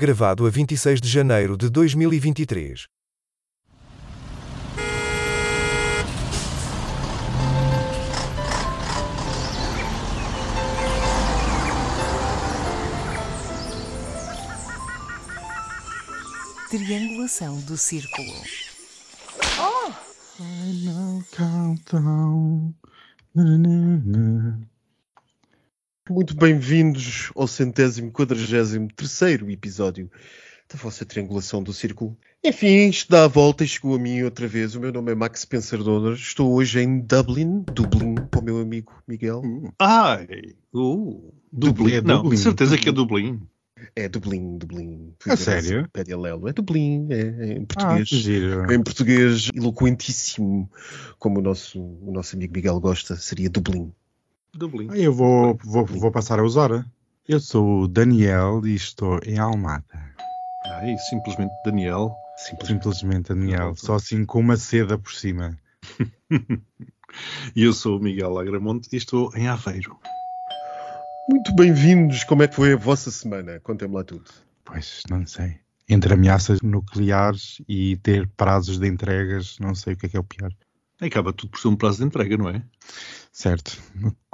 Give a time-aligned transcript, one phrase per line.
[0.00, 2.86] Gravado a 26 de janeiro de 2023.
[16.70, 18.32] Triangulação do círculo.
[20.38, 22.74] Final countdown.
[23.34, 24.69] Nananana.
[26.10, 30.10] Muito bem-vindos ao centésimo quadragésimo terceiro episódio
[30.68, 32.16] da vossa triangulação do círculo.
[32.44, 34.74] Enfim, isto dá a volta e chegou a mim outra vez.
[34.74, 36.14] O meu nome é Max Spencer Donner.
[36.14, 39.42] Estou hoje em Dublin, Dublin, para o meu amigo Miguel.
[39.78, 40.26] Ai,
[40.74, 41.92] uh, Dublin.
[41.94, 42.36] É Não, Dublin.
[42.36, 43.40] de certeza que é Dublin.
[43.94, 45.14] É Dublin, Dublin.
[45.26, 45.88] A sério?
[45.92, 46.48] Paralelo.
[46.48, 48.08] É Dublin, é, é em Ah, português.
[48.08, 48.72] que giro.
[48.72, 50.70] em português eloquentíssimo,
[51.18, 53.92] como o nosso, o nosso amigo Miguel gosta, seria Dublin.
[54.54, 54.88] Dublin.
[54.90, 56.86] Ah, Eu vou, vou, vou passar a usar.
[57.28, 59.84] Eu sou o Daniel e estou em Almada.
[60.66, 62.14] Ai, simplesmente Daniel.
[62.36, 62.82] Simplesmente.
[62.84, 65.56] Simplesmente Daniel, só assim com uma seda por cima.
[67.56, 69.98] E eu sou o Miguel Agramonte e estou em Aveiro.
[71.28, 72.22] Muito bem-vindos.
[72.22, 73.58] Como é que foi a vossa semana?
[73.58, 74.30] Contem-me lá tudo.
[74.64, 75.58] Pois, não sei.
[75.88, 80.20] Entre ameaças nucleares e ter prazos de entregas, não sei o que é que é
[80.20, 80.52] o pior.
[81.00, 82.62] Acaba tudo por ser um prazo de entrega, não é?
[83.32, 83.76] Certo,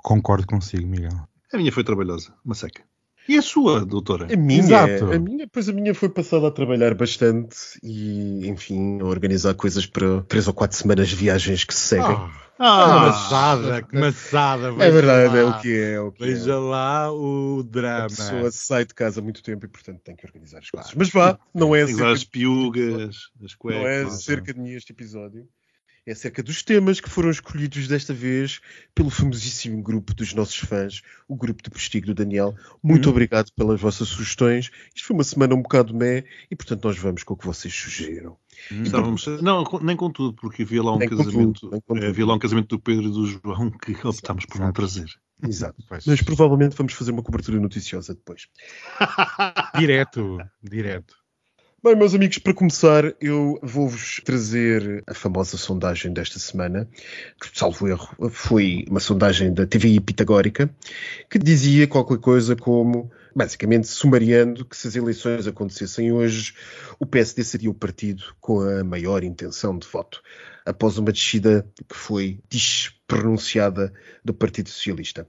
[0.06, 1.10] concordo consigo, Miguel.
[1.52, 2.82] A minha foi trabalhosa, uma seca.
[3.28, 4.32] E a sua, doutora?
[4.32, 5.10] A minha, Exato.
[5.12, 9.84] a minha, pois a minha foi passada a trabalhar bastante e, enfim, a organizar coisas
[9.84, 12.06] para três ou quatro semanas de viagens que se seguem.
[12.16, 14.66] Ah, que Ah, maçada, que maçada.
[14.68, 15.58] é verdade, é lá.
[15.58, 16.26] o que é, é o que é.
[16.28, 18.06] Veja lá o A drama.
[18.06, 20.94] pessoa sai de casa há muito tempo e, portanto, tem que organizar as coisas.
[20.94, 23.82] Mas vá, não é as piugas, as cuecas.
[23.82, 25.48] não é acerca de mim este episódio.
[26.06, 28.60] É acerca dos temas que foram escolhidos desta vez
[28.94, 32.54] pelo famosíssimo grupo dos nossos fãs, o grupo de Postigo do Daniel.
[32.80, 33.10] Muito Hum.
[33.10, 34.70] obrigado pelas vossas sugestões.
[34.94, 37.74] Isto foi uma semana um bocado mé e, portanto, nós vamos com o que vocês
[37.74, 38.36] sugeriram.
[38.70, 38.84] Hum.
[38.84, 41.60] Estávamos- não, nem com tudo, porque havia lá um Nem casamento.
[41.60, 44.46] tudo, nem com eh, havia lá um casamento do Pedro e do João que optámos
[44.46, 45.06] por não trazer.
[45.42, 45.74] Exato.
[45.88, 46.06] Pois.
[46.06, 48.46] Mas provavelmente vamos fazer uma cobertura noticiosa depois.
[49.76, 51.14] Direto, direto.
[51.86, 56.88] Bem, meus amigos, para começar, eu vou-vos trazer a famosa sondagem desta semana,
[57.40, 60.68] que, salvo erro, foi uma sondagem da TVI Pitagórica,
[61.30, 66.54] que dizia qualquer coisa como, basicamente, sumariando que se as eleições acontecessem hoje,
[66.98, 70.20] o PSD seria o partido com a maior intenção de voto,
[70.66, 73.92] após uma descida que foi despronunciada
[74.24, 75.26] do Partido Socialista.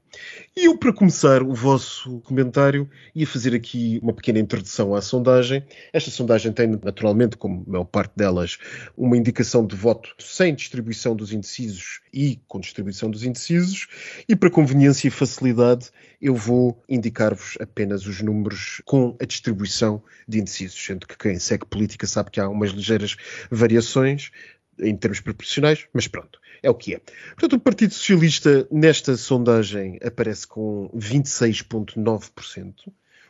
[0.55, 5.63] E eu, para começar o vosso comentário, ia fazer aqui uma pequena introdução à sondagem.
[5.93, 8.57] Esta sondagem tem, naturalmente, como a maior parte delas,
[8.97, 13.87] uma indicação de voto sem distribuição dos indecisos e com distribuição dos indecisos.
[14.27, 20.39] E para conveniência e facilidade, eu vou indicar-vos apenas os números com a distribuição de
[20.39, 23.15] indecisos, sendo que quem segue política sabe que há umas ligeiras
[23.51, 24.31] variações
[24.79, 27.01] em termos proporcionais, mas pronto, é o que é.
[27.29, 32.73] Portanto, o Partido Socialista, nesta sondagem, aparece com 26,9%,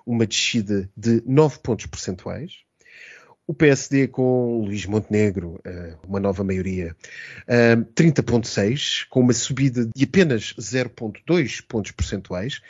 [0.06, 2.66] uma descida de 9 pontos percentuais.
[3.46, 6.94] O PSD com Luís Montenegro, eh, uma nova maioria,
[7.48, 12.62] eh, 30,6, com uma subida de apenas 0,2 pontos percentuais.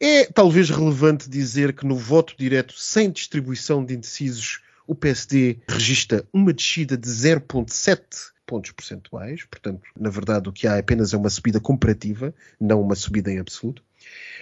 [0.00, 6.26] É talvez relevante dizer que no voto direto sem distribuição de indecisos, o PSD registra
[6.32, 7.98] uma descida de 0,7
[8.46, 9.44] pontos percentuais.
[9.44, 13.38] Portanto, na verdade, o que há apenas é uma subida comparativa, não uma subida em
[13.38, 13.82] absoluto.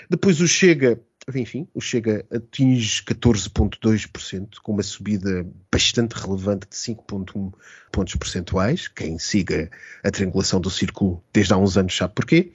[0.08, 1.00] Depois o Chega,
[1.34, 7.52] enfim, o Chega atinge 14,2%, com uma subida bastante relevante de 5,1
[7.90, 8.86] pontos percentuais.
[8.86, 9.68] Quem siga
[10.04, 12.52] a triangulação do círculo desde há uns anos sabe porquê.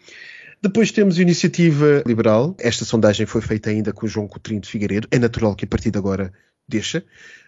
[0.62, 2.56] Depois temos a Iniciativa Liberal.
[2.59, 5.08] Esta sondagem foi feita ainda com o João Coutinho de Figueiredo.
[5.12, 6.31] É natural que a partir de agora
[6.71, 7.05] deixa.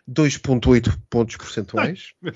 [0.10, 2.14] 2,8 pontos percentuais.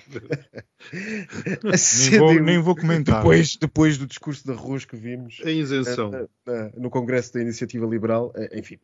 [1.65, 3.17] A Nem vou, nem vou comentar.
[3.17, 6.13] depois, depois do discurso de arroz que vimos A isenção.
[6.13, 8.77] eh, eh, no Congresso da Iniciativa Liberal, eh, enfim.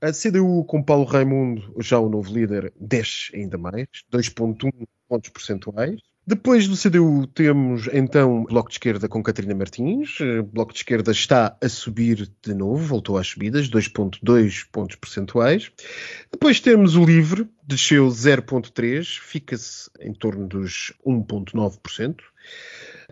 [0.00, 4.70] A CDU com Paulo Raimundo, já o novo líder, desce ainda mais, 2,1
[5.06, 6.00] pontos percentuais.
[6.24, 10.18] Depois do CDU temos então Bloco de Esquerda com Catarina Martins.
[10.20, 15.72] Eh, Bloco de Esquerda está a subir de novo, voltou às subidas, 2,2 pontos percentuais.
[16.30, 22.20] Depois temos o Livre, desceu 0,3, fica-se em torno dos 1,9%.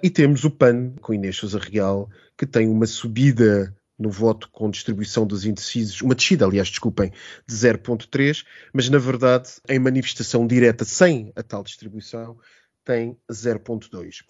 [0.01, 2.09] E temos o PAN, com Inês Sousa Real,
[2.39, 7.13] que tem uma subida no voto com distribuição dos indecisos, uma descida, aliás, desculpem,
[7.47, 12.39] de 0,3, mas na verdade, em manifestação direta sem a tal distribuição,
[12.85, 14.25] tem 0,2.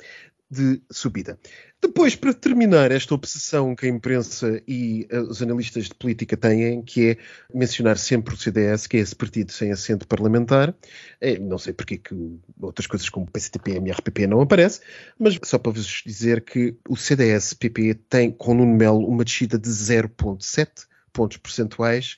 [0.51, 1.39] de subida.
[1.81, 6.83] Depois, para terminar esta obsessão que a imprensa e eh, os analistas de política têm,
[6.83, 7.17] que é
[7.55, 10.75] mencionar sempre o CDS, que é esse partido sem assento parlamentar,
[11.21, 12.15] eh, não sei porque que
[12.61, 14.81] outras coisas como PCTP e MRPP não aparece,
[15.17, 19.69] mas só para vos dizer que o CDS-PP tem, com Nuno Melo, uma descida de
[19.71, 22.17] 0,7 pontos percentuais,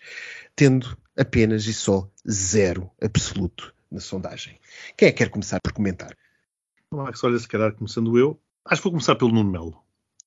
[0.57, 4.59] tendo apenas e só zero absoluto na sondagem.
[4.97, 6.17] Quem é que quer começar por comentar?
[6.93, 9.77] Max, olha, se calhar começando eu, acho que vou começar pelo Nuno Melo.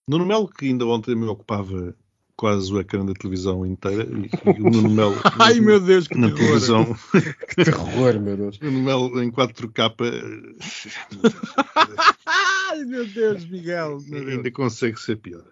[0.08, 1.96] Nuno Melo, que ainda ontem me ocupava
[2.38, 6.18] quase o ecrã da televisão inteira, e, e o Nuno Melo Ai meu Deus, que
[6.18, 6.40] na terror.
[6.40, 6.86] televisão,
[7.56, 8.60] Que terror, meu Deus.
[8.60, 9.96] Nuno Melo em 4K,
[12.26, 14.00] Ai meu Deus, Miguel.
[14.08, 14.38] meu Deus.
[14.38, 15.44] ainda consegue ser pior.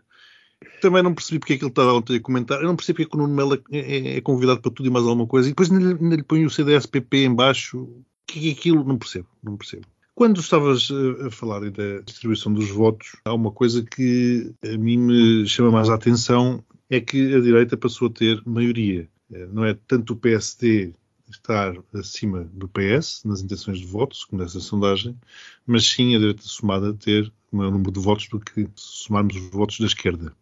[0.82, 2.60] Também não percebi porque é que ele estava ontem a comentar.
[2.62, 4.88] Eu não percebi porque é que o Nuno Melo é, é- é convidado para tudo
[4.88, 5.48] e mais alguma coisa.
[5.48, 7.80] E depois ainda, lhe- lhe põe o CDS-PP em baixo.
[7.84, 8.84] O que é aquilo?
[8.84, 9.28] Não percebo.
[9.42, 9.86] Não percebo.
[10.16, 14.98] Quando estavas eh, a falar da distribuição dos votos, há uma coisa que a mim
[14.98, 19.10] me chama mais a atenção, é que a direita passou a ter maioria.
[19.34, 20.94] Eh, Não é tanto o PSD
[21.30, 25.18] estar acima do PS nas intenções de voto, segundo essa sondagem,
[25.66, 29.80] mas sim a direita somada ter maior número de votos do que somarmos os votos
[29.80, 30.36] da esquerda.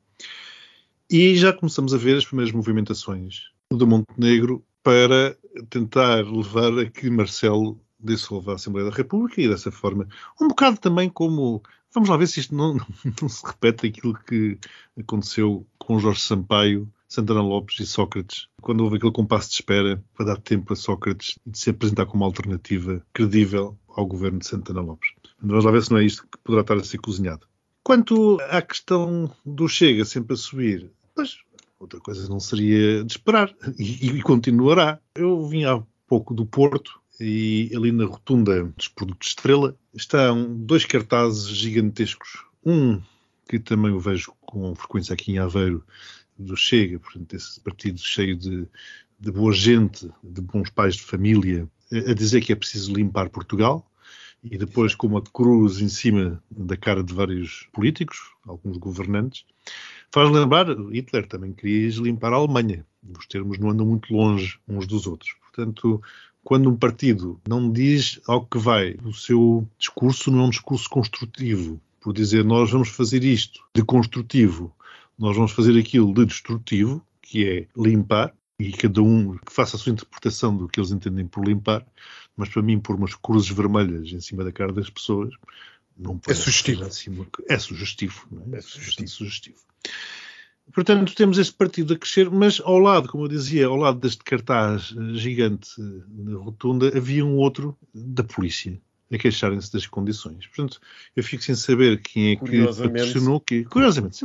[1.09, 5.37] E já começamos a ver as primeiras movimentações do Montenegro para
[5.69, 10.07] tentar levar a que Marcelo dissolva a Assembleia da República e dessa forma,
[10.39, 11.61] um bocado também como,
[11.93, 12.75] vamos lá ver se isto não,
[13.21, 14.57] não se repete aquilo que
[14.97, 20.27] aconteceu com Jorge Sampaio, Santana Lopes e Sócrates, quando houve aquele compasso de espera para
[20.27, 25.11] dar tempo a Sócrates de se apresentar como alternativa credível ao governo de Santana Lopes.
[25.41, 27.45] Vamos lá ver se não é isto que poderá estar a ser cozinhado.
[27.83, 31.39] Quanto à questão do Chega sempre a subir, pois
[31.81, 34.99] outra coisa não seria de esperar e, e continuará.
[35.15, 40.85] Eu vim há pouco do Porto e ali na rotunda dos produtos Estrela estão dois
[40.85, 42.43] cartazes gigantescos.
[42.65, 43.01] Um
[43.47, 45.85] que também o vejo com frequência aqui em Aveiro
[46.37, 48.67] do Chega, portanto, esse partido cheio de,
[49.19, 53.85] de boa gente, de bons pais de família, a dizer que é preciso limpar Portugal
[54.43, 59.45] e depois com uma cruz em cima da cara de vários políticos, alguns governantes,
[60.11, 62.85] faz lembrar, Hitler também queria limpar a Alemanha.
[63.17, 65.35] Os termos não andam muito longe uns dos outros.
[65.41, 66.01] Portanto,
[66.43, 70.89] quando um partido não diz ao que vai, o seu discurso não é um discurso
[70.89, 74.75] construtivo, por dizer nós vamos fazer isto de construtivo,
[75.17, 79.79] nós vamos fazer aquilo de destrutivo, que é limpar, e cada um que faça a
[79.79, 81.85] sua interpretação do que eles entendem por limpar,
[82.35, 85.33] mas para mim pôr umas cruzes vermelhas em cima da cara das pessoas
[85.97, 86.79] não sugestivo.
[86.79, 88.57] que seja assim uma co- é sugestivo, não é?
[88.57, 88.85] É sugestivo.
[88.85, 89.57] bastante sugestivo.
[90.73, 94.23] Portanto, temos este partido a crescer, mas ao lado, como eu dizia, ao lado deste
[94.23, 98.79] cartaz eh, gigante eh, na rotunda, havia um outro da polícia
[99.11, 100.47] a queixarem-se das condições.
[100.47, 100.79] Portanto,
[101.15, 103.65] eu fico sem saber quem é que patrocinou o quê.
[103.65, 104.17] Curiosamente,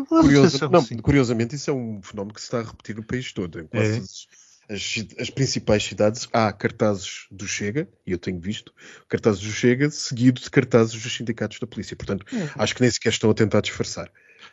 [0.51, 0.97] atenção, não, sim.
[0.99, 3.59] curiosamente, isso é um fenómeno que se está a repetir no país todo.
[3.61, 4.27] Em quase
[4.69, 4.75] É.
[4.75, 8.73] as, as principais cidades há cartazes do Chega, e eu tenho visto,
[9.09, 11.97] cartazes do Chega seguido de cartazes dos sindicatos da polícia.
[11.97, 12.51] Portanto, É.
[12.55, 14.09] acho que nem sequer estão a tentar disfarçar.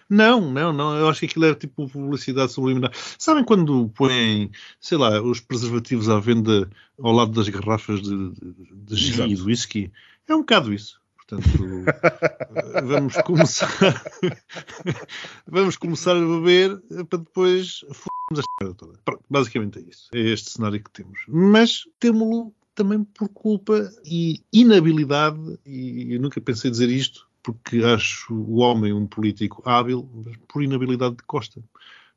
[0.10, 0.96] Não, não, não.
[0.98, 2.92] Eu acho que aquilo era tipo publicidade subliminar.
[3.18, 6.70] Sabem quando põem, sei lá, os preservativos à venda
[7.02, 9.92] ao lado das garrafas de, de, de gin e de whisky?
[10.28, 11.02] É um bocado isso.
[11.16, 11.48] Portanto,
[12.86, 14.04] vamos começar
[15.48, 19.00] vamos começar a beber para depois fumar a merda toda.
[19.06, 20.10] Pronto, basicamente é isso.
[20.14, 21.20] É este cenário que temos.
[21.28, 28.34] Mas temos-lo também por culpa e inabilidade, e eu nunca pensei dizer isto, porque acho
[28.34, 31.62] o homem um político hábil, mas por inabilidade de Costa.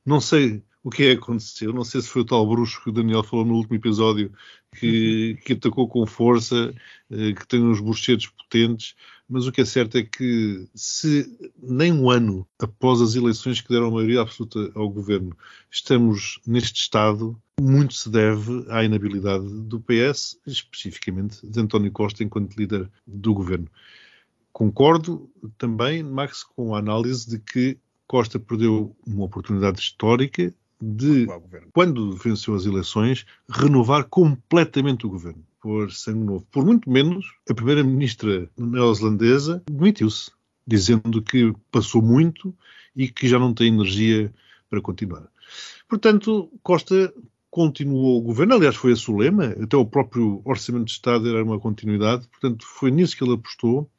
[0.04, 2.90] Não sei o que é que aconteceu, não sei se foi o tal bruxo que
[2.90, 4.32] o Daniel falou no último episódio
[4.72, 6.72] que, que atacou com força,
[7.10, 8.94] eh, que tem uns bruxedos potentes,
[9.28, 11.28] mas o que é certo é que se
[11.60, 15.36] nem um ano após as eleições que deram a maioria absoluta ao governo
[15.68, 22.56] estamos neste estado, muito se deve à inabilidade do PS, especificamente de António Costa enquanto
[22.56, 23.68] líder do governo.
[24.56, 31.26] Concordo também, Max, com a análise de que Costa perdeu uma oportunidade histórica de,
[31.74, 36.46] quando venceu as eleições, renovar completamente o governo, por sangue novo.
[36.50, 40.30] Por muito menos, a primeira-ministra neozelandesa demitiu-se,
[40.66, 42.56] dizendo que passou muito
[42.96, 44.32] e que já não tem energia
[44.70, 45.28] para continuar.
[45.86, 47.12] Portanto, Costa
[47.50, 51.44] continuou o governo, aliás, foi esse o lema, até o próprio Orçamento de Estado era
[51.44, 53.90] uma continuidade, portanto, foi nisso que ele apostou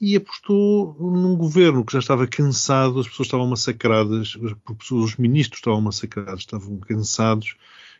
[0.00, 5.58] e apostou num governo que já estava cansado, as pessoas estavam massacradas, os os ministros
[5.58, 7.54] estavam massacrados, estavam cansados,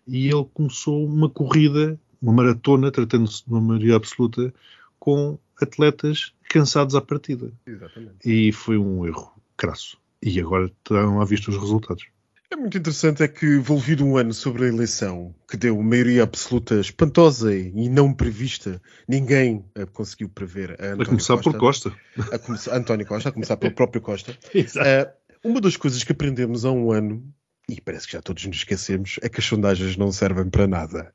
[0.06, 4.52] e ele começou uma corrida, uma maratona, tratando-se de uma maioria absoluta,
[4.98, 7.52] com atletas cansados à partida.
[7.66, 8.16] Exatamente.
[8.24, 9.98] E foi um erro crasso.
[10.22, 12.06] E agora estão à vista os resultados.
[12.52, 16.80] É muito interessante é que, envolvido um ano sobre a eleição, que deu maioria absoluta
[16.80, 20.76] espantosa e não prevista, ninguém a conseguiu prever.
[20.82, 21.94] A, A começar por Costa.
[22.32, 24.36] A começar, António Costa, a começar pelo próprio Costa.
[24.52, 24.88] Exato.
[24.88, 25.14] Ah,
[25.44, 27.24] uma das coisas que aprendemos há um ano,
[27.68, 31.12] e parece que já todos nos esquecemos, é que as sondagens não servem para nada.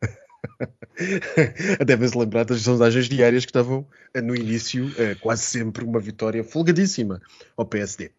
[1.85, 4.89] Devem-se lembrar das sondagens diárias que estavam ah, no início,
[5.19, 7.21] quase sempre uma vitória folgadíssima
[7.57, 8.11] ao PSD.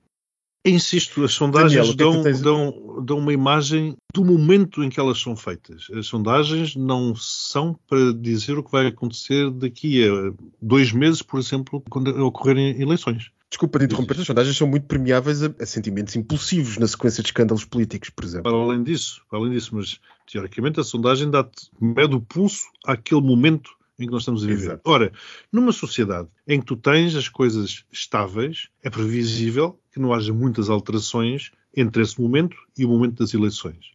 [0.65, 4.99] Insisto, as sondagens Daniel, é dão, tens- dão, dão uma imagem do momento em que
[4.99, 5.87] elas são feitas.
[5.93, 11.39] As sondagens não são para dizer o que vai acontecer daqui a dois meses, por
[11.39, 13.31] exemplo, quando ocorrerem eleições.
[13.49, 17.29] Desculpa de interromper, as sondagens são muito permeáveis a, a sentimentos impulsivos na sequência de
[17.29, 18.51] escândalos políticos, por exemplo.
[18.51, 23.21] Para além disso, para além disso, mas teoricamente a sondagem dá-te mede o pulso àquele
[23.21, 24.63] momento em que nós estamos a viver.
[24.65, 24.83] Exato.
[24.85, 25.13] Ora,
[25.51, 30.69] numa sociedade em que tu tens as coisas estáveis, é previsível que não haja muitas
[30.69, 33.93] alterações entre esse momento e o momento das eleições.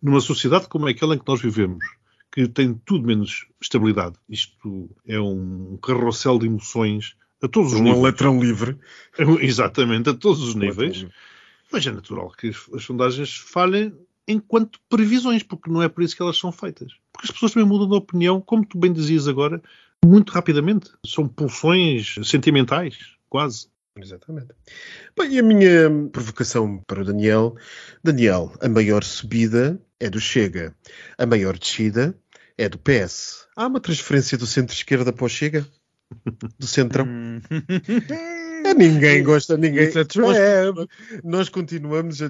[0.00, 1.84] Numa sociedade como aquela em que nós vivemos,
[2.32, 7.84] que tem tudo menos estabilidade, isto é um carrossel de emoções a todos os Um
[7.84, 8.02] níveis.
[8.02, 8.78] letrão livre.
[9.40, 11.06] Exatamente, a todos os níveis.
[11.70, 13.92] Mas é natural que as, as sondagens falhem
[14.26, 16.92] enquanto previsões, porque não é por isso que elas são feitas.
[17.12, 19.62] Porque as pessoas também mudam de opinião, como tu bem dizias agora,
[20.04, 20.90] muito rapidamente.
[21.04, 22.96] São pulsões sentimentais,
[23.28, 23.68] quase.
[23.96, 24.48] Exatamente.
[25.18, 27.56] Bem, e a minha provocação para o Daniel.
[28.02, 30.74] Daniel, a maior subida é do Chega.
[31.18, 32.16] A maior descida
[32.56, 33.46] é do PS.
[33.54, 35.66] Há uma transferência do centro-esquerda para o Chega?
[36.58, 37.06] Do centrão?
[38.72, 39.90] É, ninguém gosta, ninguém.
[39.92, 40.88] Nós, trap.
[41.22, 42.20] nós continuamos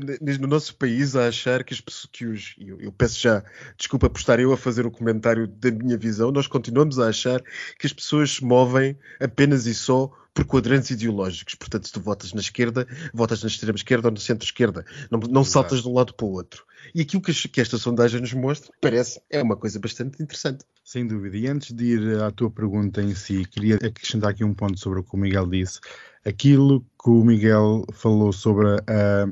[0.41, 2.55] no nosso país a achar que, as pessoas, que os.
[2.59, 3.45] Eu, eu peço já
[3.77, 6.33] desculpa por estar eu a fazer o comentário da minha visão.
[6.33, 7.41] Nós continuamos a achar
[7.79, 11.55] que as pessoas se movem apenas e só por quadrantes ideológicos.
[11.55, 14.85] Portanto, se tu votas na esquerda, votas na extrema-esquerda ou no centro-esquerda.
[15.11, 16.65] Não, não saltas de um lado para o outro.
[16.95, 20.65] E aquilo que, que esta sondagem nos mostra, parece, é uma coisa bastante interessante.
[20.85, 21.37] Sem dúvida.
[21.37, 25.01] E antes de ir à tua pergunta em si, queria acrescentar aqui um ponto sobre
[25.01, 25.81] o que o Miguel disse.
[26.25, 29.29] Aquilo que o Miguel falou sobre a,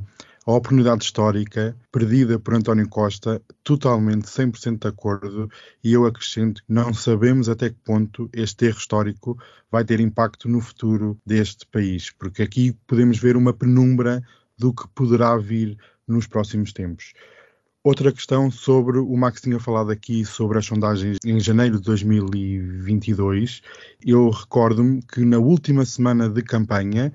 [0.46, 5.50] a oportunidade histórica perdida por António Costa, totalmente 100% de acordo.
[5.84, 9.38] E eu acrescento não sabemos até que ponto este erro histórico
[9.70, 14.22] vai ter impacto no futuro deste país, porque aqui podemos ver uma penumbra
[14.58, 17.12] do que poderá vir nos próximos tempos.
[17.82, 23.62] Outra questão sobre o Max tinha falado aqui sobre as sondagens em janeiro de 2022.
[24.04, 27.10] Eu recordo-me que na última semana de campanha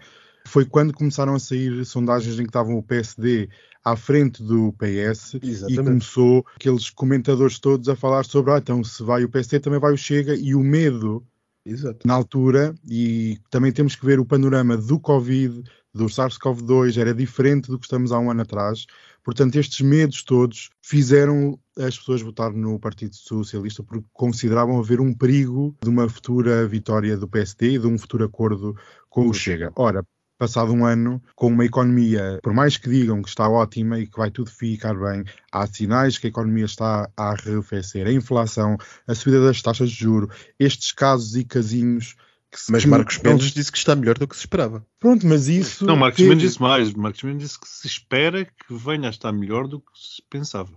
[0.45, 3.49] foi quando começaram a sair sondagens em que estavam o PSD
[3.83, 5.83] à frente do PS e Exatamente.
[5.83, 9.93] começou aqueles comentadores todos a falar sobre ah, então se vai o PSD também vai
[9.93, 11.25] o Chega e o medo
[11.65, 12.07] Exato.
[12.07, 17.69] na altura e também temos que ver o panorama do Covid, do SARS-CoV-2 era diferente
[17.69, 18.85] do que estamos há um ano atrás.
[19.23, 25.13] Portanto, estes medos todos fizeram as pessoas votar no Partido Socialista porque consideravam haver um
[25.13, 28.75] perigo de uma futura vitória do PSD e de um futuro acordo
[29.09, 29.71] com o Chega.
[29.75, 30.05] Ora,
[30.37, 34.17] passado um ano, com uma economia, por mais que digam que está ótima e que
[34.17, 38.05] vai tudo ficar bem, há sinais que a economia está a arrefecer.
[38.07, 38.77] A inflação,
[39.07, 42.15] a subida das taxas de juro, estes casos e casinhos
[42.51, 44.85] que se- Mas Marcos Mendes disse que está melhor do que se esperava.
[44.99, 45.85] Pronto, mas isso.
[45.85, 46.93] Não, Marcos teve- Mendes disse mais.
[46.93, 50.71] Marcos Mendes disse que se espera que venha a estar melhor do que se pensava.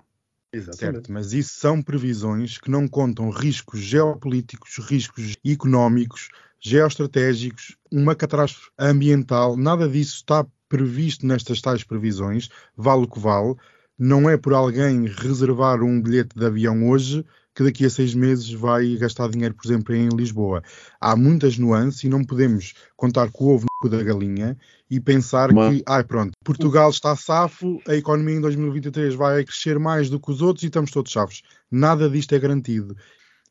[0.73, 8.71] Certo, mas isso são previsões que não contam riscos geopolíticos, riscos económicos, geoestratégicos, uma catástrofe
[8.79, 13.55] ambiental, nada disso está previsto nestas tais previsões, vale o que vale.
[13.99, 17.25] Não é por alguém reservar um bilhete de avião hoje
[17.55, 20.63] que daqui a seis meses vai gastar dinheiro, por exemplo, em Lisboa.
[21.01, 24.57] Há muitas nuances e não podemos contar com o ovo no cu da galinha
[24.89, 29.77] e pensar Uma- que, ai pronto, Portugal está safo, a economia em 2023 vai crescer
[29.81, 31.43] mais do que os outros e estamos todos safos.
[31.69, 32.97] Nada disto é garantido.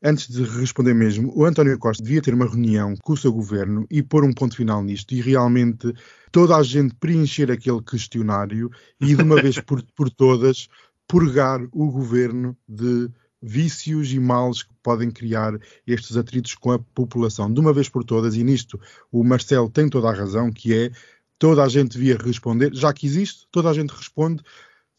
[0.02, 3.84] Antes de responder mesmo, o António Costa devia ter uma reunião com o seu governo
[3.90, 5.92] e pôr um ponto final nisto e realmente
[6.30, 10.68] toda a gente preencher aquele questionário e de uma vez por, por todas
[11.08, 13.10] purgar o governo de
[13.42, 17.52] vícios e males que podem criar estes atritos com a população.
[17.52, 20.92] De uma vez por todas e nisto o Marcelo tem toda a razão que é
[21.38, 24.42] toda a gente devia responder, já que existe, toda a gente responde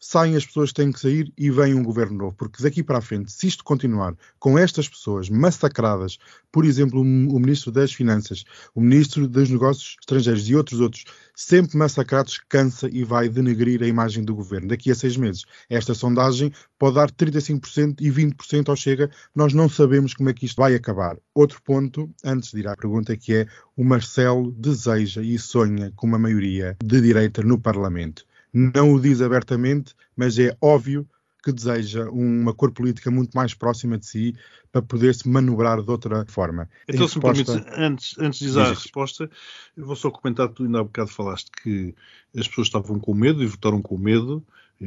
[0.00, 2.34] saem as pessoas que têm que sair e vem um governo novo.
[2.34, 6.18] Porque daqui para a frente, se isto continuar com estas pessoas massacradas,
[6.50, 11.04] por exemplo, o Ministro das Finanças, o Ministro dos Negócios Estrangeiros e outros outros,
[11.34, 14.68] sempre massacrados, cansa e vai denegrir a imagem do governo.
[14.68, 19.10] Daqui a seis meses, esta sondagem pode dar 35% e 20% ao Chega.
[19.34, 21.16] Nós não sabemos como é que isto vai acabar.
[21.34, 26.06] Outro ponto, antes de ir à pergunta, que é o Marcelo deseja e sonha com
[26.06, 31.08] uma maioria de direita no Parlamento não o diz abertamente, mas é óbvio
[31.42, 34.36] que deseja uma cor política muito mais próxima de si
[34.70, 36.68] para poder se manobrar de outra forma.
[36.86, 37.54] Então, se resposta...
[37.54, 39.30] me permites, antes, antes de dizer a resposta,
[39.76, 41.94] eu vou só comentar, tu ainda há bocado falaste que
[42.36, 44.44] as pessoas estavam com medo e votaram com medo,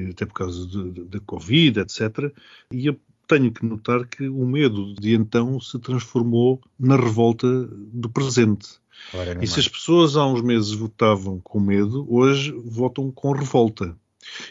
[0.10, 0.68] até por causa
[1.06, 2.32] da Covid, etc.
[2.72, 8.10] E eu tenho que notar que o medo de então se transformou na revolta do
[8.10, 8.83] presente.
[9.42, 13.96] E se as pessoas há uns meses votavam com medo, hoje votam com revolta.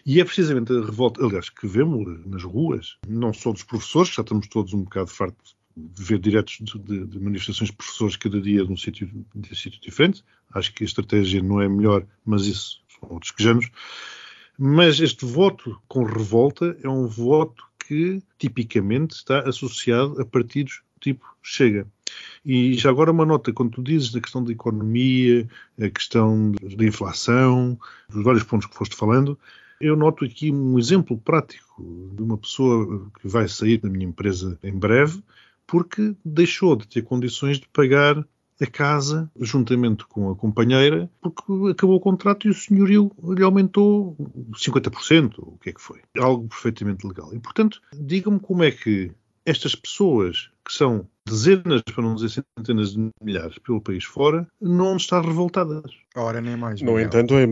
[0.05, 4.23] E é precisamente a revolta, aliás, que vemos nas ruas, não só dos professores, já
[4.23, 8.65] estamos todos um bocado fartos de ver diretos de, de, manifestações de professores cada dia
[8.65, 10.23] de um sítio, de sítio diferente.
[10.53, 13.71] Acho que a estratégia não é melhor, mas isso são outros quejanos.
[14.59, 21.33] Mas este voto com revolta é um voto que tipicamente está associado a partidos tipo
[21.43, 21.87] Chega.
[22.45, 25.49] E já agora uma nota, quando tu dizes da questão da economia,
[25.81, 27.79] a questão da inflação,
[28.09, 29.39] dos vários pontos que foste falando,
[29.81, 31.83] eu noto aqui um exemplo prático
[32.15, 35.23] de uma pessoa que vai sair da minha empresa em breve
[35.67, 38.25] porque deixou de ter condições de pagar
[38.61, 44.17] a casa juntamente com a companheira porque acabou o contrato e o senhorio lhe aumentou
[44.55, 46.01] 50%, o que é que foi.
[46.17, 47.35] Algo perfeitamente legal.
[47.35, 49.11] E, portanto, diga-me como é que
[49.45, 54.97] estas pessoas, que são dezenas, para não dizer centenas de milhares pelo país fora, não
[54.97, 55.91] estão revoltadas.
[56.15, 56.81] Ora, nem mais.
[56.83, 57.47] No entanto, é, é,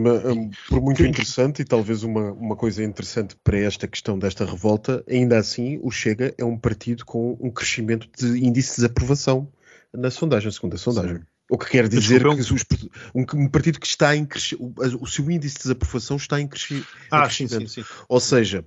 [0.69, 5.37] por muito interessante e talvez uma, uma coisa interessante para esta questão desta revolta, ainda
[5.37, 9.47] assim o Chega é um partido com um crescimento de índice de desaprovação
[9.93, 11.17] na sondagem, na segunda sondagem.
[11.17, 11.23] Sim.
[11.51, 12.65] O que quer dizer Desculpa, que os,
[13.13, 16.47] um, um, partido que está em crescimento, o, o, seu índice de desaprovação está em,
[16.47, 16.81] cresci,
[17.11, 17.67] ah, crescimento.
[17.67, 17.89] Sim, sim, sim.
[18.07, 18.65] Ou seja,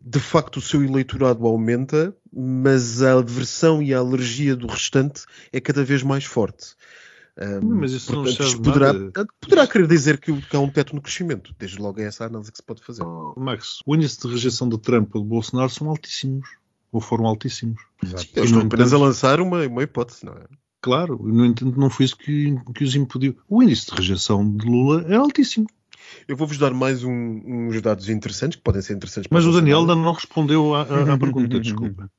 [0.00, 5.60] de facto o seu eleitorado aumenta, mas a aversão e a alergia do restante é
[5.60, 6.76] cada vez mais forte.
[7.36, 9.26] Um, mas isso portanto, não serve poderá, nada.
[9.40, 11.52] poderá querer dizer que, que há um teto no crescimento.
[11.58, 13.02] Desde logo é essa a análise que se pode fazer.
[13.02, 16.48] Oh, Max, o índice de rejeição de Trump ou de Bolsonaro são altíssimos.
[16.92, 17.82] Ou foram altíssimos.
[18.00, 18.22] Exato.
[18.22, 20.44] Sim, eles estão apenas a lançar uma, uma hipótese, não é?
[20.80, 23.36] Claro, no entanto, não foi isso que, que os impediu.
[23.48, 25.66] O índice de rejeição de Lula é altíssimo.
[26.26, 29.80] Eu vou-vos dar mais um, uns dados interessantes, que podem ser interessantes Mas o Daniel
[29.80, 32.10] ainda não respondeu à, à pergunta, desculpa.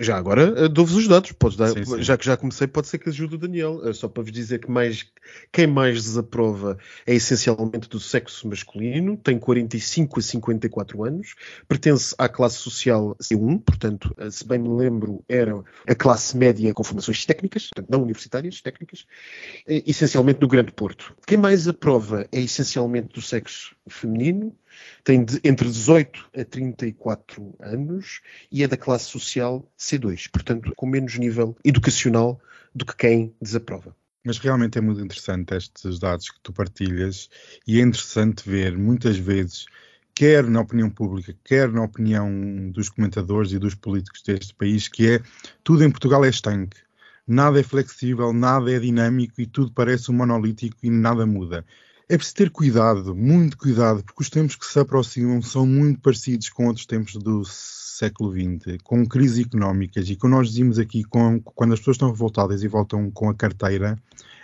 [0.00, 2.02] Já agora eh, dou-vos os dados, dar, sim, sim.
[2.02, 3.80] já que já comecei, pode ser que ajude o Daniel.
[3.84, 5.04] Eh, só para vos dizer que mais,
[5.50, 11.34] quem mais desaprova é essencialmente do sexo masculino, tem 45 a 54 anos,
[11.66, 16.72] pertence à classe social C1, portanto, eh, se bem me lembro, era a classe média
[16.72, 19.04] com formações técnicas, portanto, não universitárias, técnicas,
[19.66, 21.12] essencialmente do Grande Porto.
[21.26, 24.54] Quem mais aprova é essencialmente do sexo feminino,
[25.04, 30.86] tem de, entre 18 a 34 anos e é da classe social C2, portanto, com
[30.86, 32.40] menos nível educacional
[32.74, 33.94] do que quem desaprova.
[34.24, 37.30] Mas realmente é muito interessante estes dados que tu partilhas
[37.66, 39.66] e é interessante ver muitas vezes,
[40.14, 45.12] quer na opinião pública, quer na opinião dos comentadores e dos políticos deste país, que
[45.12, 45.20] é
[45.64, 46.76] tudo em Portugal é estanque.
[47.26, 51.64] Nada é flexível, nada é dinâmico e tudo parece um monolítico e nada muda.
[52.10, 56.48] É preciso ter cuidado, muito cuidado, porque os tempos que se aproximam são muito parecidos
[56.48, 61.38] com outros tempos do século XX, com crises económicas e como nós dizíamos aqui, com,
[61.42, 63.98] quando as pessoas estão revoltadas e voltam com a carteira,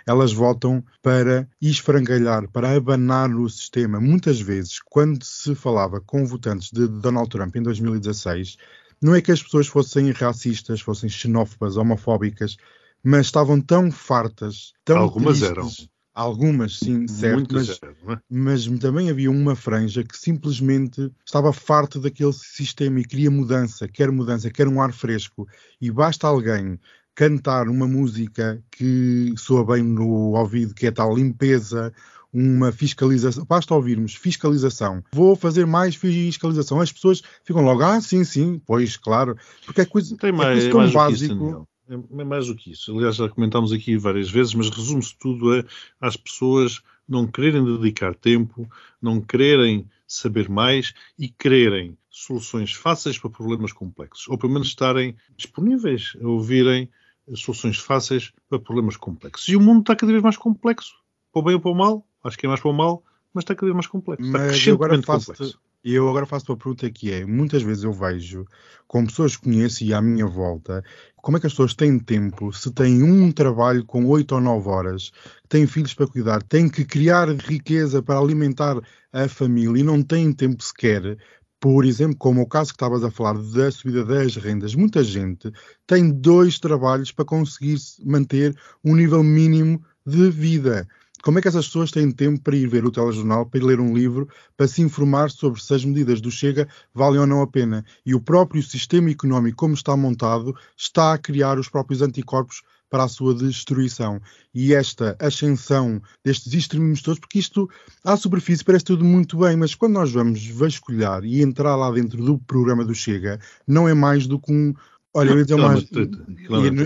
[0.05, 3.99] elas voltam para esfrangalhar, para abanar o sistema.
[3.99, 8.57] Muitas vezes, quando se falava com votantes de Donald Trump em 2016,
[9.01, 12.57] não é que as pessoas fossem racistas, fossem xenófobas, homofóbicas,
[13.03, 18.17] mas estavam tão fartas, tão Algumas tristes, eram Algumas, sim, certo, mas, é?
[18.29, 24.09] mas também havia uma franja que simplesmente estava farto daquele sistema e queria mudança, quer
[24.09, 25.45] mudança, quer um ar fresco.
[25.81, 26.79] E basta alguém
[27.13, 31.91] cantar uma música que soa bem no ouvido, que é tal limpeza,
[32.31, 33.45] uma fiscalização.
[33.45, 35.03] Basta ouvirmos fiscalização.
[35.11, 36.79] Vou fazer mais fiscalização.
[36.79, 39.37] As pessoas ficam logo, ah, sim, sim, pois, claro.
[39.65, 41.67] Porque é coisa, Tem mais, é coisa tão é básico.
[41.89, 42.95] É mais do que isso.
[42.95, 45.63] Aliás, já comentámos aqui várias vezes, mas resume-se tudo a
[46.01, 48.67] as pessoas não quererem dedicar tempo,
[49.01, 54.27] não quererem saber mais e quererem soluções fáceis para problemas complexos.
[54.27, 56.89] Ou pelo menos estarem disponíveis a ouvirem
[57.33, 59.47] soluções fáceis para problemas complexos.
[59.47, 60.93] E o mundo está cada vez mais complexo.
[61.31, 63.43] Para o bem ou para o mal, acho que é mais para o mal, mas
[63.43, 64.25] está cada vez mais complexo.
[64.25, 67.93] Está mas agora faço-te E eu agora faço uma pergunta que é: muitas vezes eu
[67.93, 68.43] vejo,
[68.87, 70.83] com pessoas que conheço e à minha volta,
[71.17, 74.67] como é que as pessoas têm tempo se têm um trabalho com 8 ou 9
[74.67, 75.11] horas,
[75.47, 78.81] têm filhos para cuidar, têm que criar riqueza para alimentar
[79.13, 81.17] a família e não têm tempo sequer
[81.65, 85.51] por exemplo, como o caso que estavas a falar da subida das rendas, muita gente
[85.87, 90.87] tem dois trabalhos para conseguir manter um nível mínimo de vida.
[91.25, 93.79] Como é que essas pessoas têm tempo para ir ver o telejornal, para ir ler
[93.79, 97.47] um livro, para se informar sobre se as medidas do Chega valem ou não a
[97.47, 97.83] pena?
[98.05, 102.61] E o próprio sistema económico, como está montado, está a criar os próprios anticorpos
[102.91, 104.21] para a sua destruição.
[104.53, 107.67] E esta ascensão destes extremismos todos, porque isto
[108.03, 112.23] à superfície parece tudo muito bem, mas quando nós vamos vasculhar e entrar lá dentro
[112.23, 114.75] do programa do Chega, não é mais do que um.
[115.15, 115.73] Olha, eu ia dizer uma,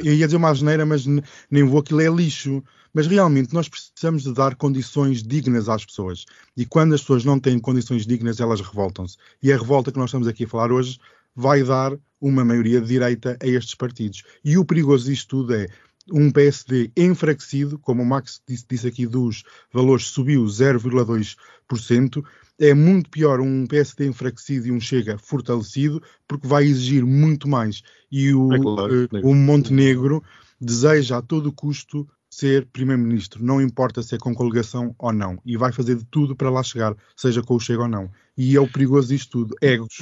[0.06, 1.04] eu ia dizer uma asneira, mas
[1.50, 2.64] nem vou, aquilo é lixo.
[2.94, 6.26] Mas realmente nós precisamos de dar condições dignas às pessoas.
[6.56, 9.18] E quando as pessoas não têm condições dignas, elas revoltam-se.
[9.42, 11.00] E a revolta que nós estamos aqui a falar hoje
[11.36, 14.24] vai dar uma maioria de direita a estes partidos.
[14.44, 15.68] E o perigoso disto tudo é
[16.12, 22.24] um PSD enfraquecido, como o Max disse, disse aqui dos valores, subiu 0,2%.
[22.60, 27.82] É muito pior um PSD enfraquecido e um Chega fortalecido, porque vai exigir muito mais.
[28.12, 30.24] E o, é claro, uh, o Montenegro
[30.60, 35.58] deseja a todo custo ser primeiro-ministro, não importa se é com coligação ou não, e
[35.58, 38.12] vai fazer de tudo para lá chegar, seja com o Chega ou não.
[38.38, 39.98] E é o perigoso disto tudo, egos.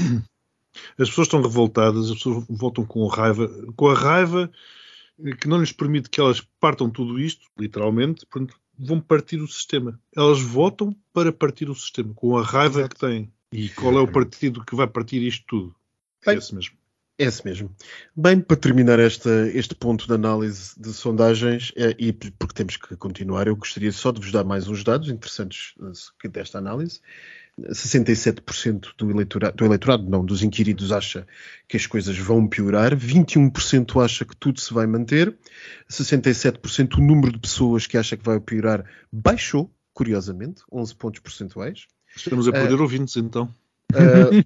[0.98, 4.52] As pessoas estão revoltadas, as pessoas voltam com raiva, com a raiva
[5.39, 9.99] que não lhes permite que elas partam tudo isto, literalmente, portanto, vão partir o sistema.
[10.15, 12.95] Elas votam para partir o sistema, com a raiva Exato.
[12.95, 13.32] que têm.
[13.51, 15.75] E qual é o partido que vai partir isto tudo?
[16.25, 16.75] Bem, é esse mesmo.
[17.19, 17.75] É esse mesmo.
[18.15, 22.95] Bem, para terminar esta, este ponto de análise de sondagens, é, e porque temos que
[22.95, 25.73] continuar, eu gostaria só de vos dar mais uns dados interessantes
[26.23, 27.01] eh, desta análise.
[27.60, 31.26] 67% do eleitorado, do eleitorado, não, dos inquiridos acha
[31.67, 35.36] que as coisas vão piorar, 21% acha que tudo se vai manter,
[35.89, 41.88] 67% o número de pessoas que acha que vai piorar baixou, curiosamente, 11 pontos percentuais.
[42.15, 43.54] Estamos a perder uh, ouvintes, então.
[43.93, 44.43] Uh,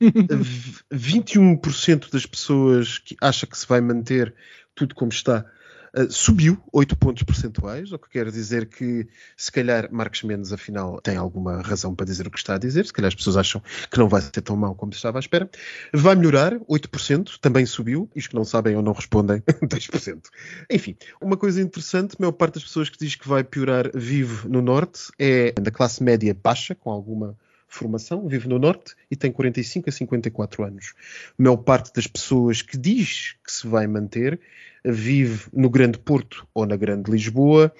[0.93, 4.33] 21% das pessoas que acha que se vai manter
[4.73, 5.45] tudo como está
[5.93, 11.01] Uh, subiu 8 pontos percentuais, o que quer dizer que se calhar Marcos Mendes afinal
[11.01, 13.61] tem alguma razão para dizer o que está a dizer, se calhar as pessoas acham
[13.89, 15.49] que não vai ser tão mau como estava à espera.
[15.93, 20.21] Vai melhorar 8%, também subiu, isto que não sabem ou não respondem, 2%.
[20.69, 24.47] Enfim, uma coisa interessante, a maior parte das pessoas que diz que vai piorar vive
[24.47, 27.37] no norte, é da classe média baixa, com alguma
[27.75, 30.93] formação, vive no Norte e tem 45 a 54 anos.
[31.37, 34.39] A maior parte das pessoas que diz que se vai manter
[34.83, 37.71] vive no Grande Porto ou na Grande Lisboa,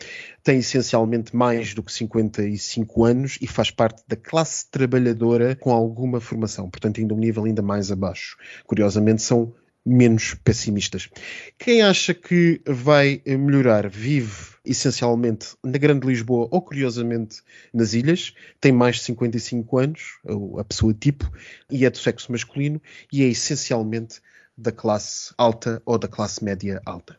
[0.43, 6.21] tem essencialmente mais do que 55 anos e faz parte da classe trabalhadora com alguma
[6.21, 8.37] formação, portanto, ainda um nível ainda mais abaixo.
[8.65, 9.53] Curiosamente, são
[9.85, 11.09] menos pessimistas.
[11.57, 17.41] Quem acha que vai melhorar vive essencialmente na Grande Lisboa ou curiosamente
[17.73, 20.19] nas ilhas, tem mais de 55 anos,
[20.59, 21.29] a pessoa tipo,
[21.69, 24.21] e é do sexo masculino e é essencialmente
[24.55, 27.17] da classe alta ou da classe média alta.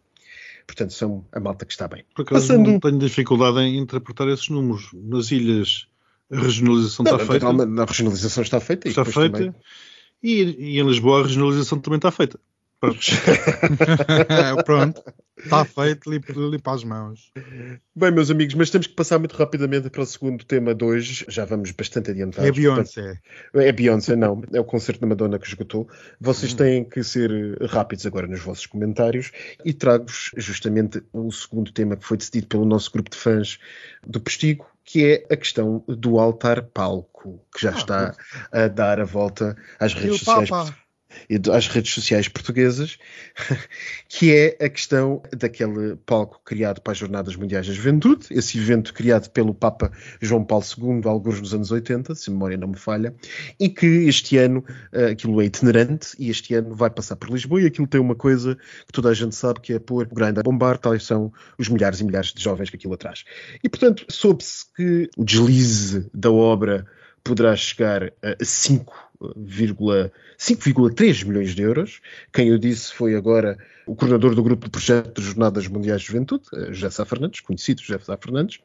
[0.67, 2.05] Portanto, são a malta que está bem.
[2.15, 2.71] Por acaso Passando...
[2.71, 4.91] não tenho dificuldade em interpretar esses números.
[4.95, 5.89] Nas ilhas
[6.31, 7.47] a regionalização não, está feita.
[7.47, 8.89] A regionalização está feita.
[8.89, 9.55] Está feita.
[10.23, 12.39] E, e, em Lisboa a regionalização também está feita.
[14.65, 15.03] Pronto.
[15.39, 17.33] Está feito, limpa as mãos.
[17.95, 21.25] Bem, meus amigos, mas temos que passar muito rapidamente para o segundo tema de hoje.
[21.29, 22.49] Já vamos bastante adiantados.
[22.49, 23.03] É Beyoncé.
[23.03, 24.43] Portanto, é Beyoncé, não.
[24.53, 25.89] É o concerto da Madonna que esgotou.
[26.21, 27.31] Vocês têm que ser
[27.67, 29.33] rápidos agora nos vossos comentários
[29.65, 33.59] e trago-vos justamente o segundo tema que foi decidido pelo nosso grupo de fãs
[34.07, 38.17] do Postigo, que é a questão do altar-palco, que já ah, está
[38.53, 40.51] a dar a volta às redes sociais.
[40.51, 40.82] Papa
[41.53, 42.99] às redes sociais portuguesas,
[44.09, 48.93] que é a questão daquele palco criado para as Jornadas Mundiais da Juventude, esse evento
[48.93, 52.77] criado pelo Papa João Paulo II, alguns nos anos 80, se a memória não me
[52.77, 53.15] falha,
[53.59, 57.63] e que este ano eh, aquilo é itinerante e este ano vai passar por Lisboa
[57.63, 60.41] e aquilo tem uma coisa que toda a gente sabe que é pôr o grande
[60.41, 63.25] a bombar, tais são os milhares e milhares de jovens que aquilo atrás.
[63.63, 66.87] E portanto, soube-se que o deslize da obra
[67.25, 68.45] poderá chegar a
[70.39, 72.01] 5,3 milhões de euros.
[72.33, 73.57] Quem eu disse foi agora
[73.87, 77.41] o coordenador do grupo de projeto de Jornadas Mundiais de Juventude, eh, José Sá Fernandes,
[77.41, 78.59] conhecido José Sá Fernandes,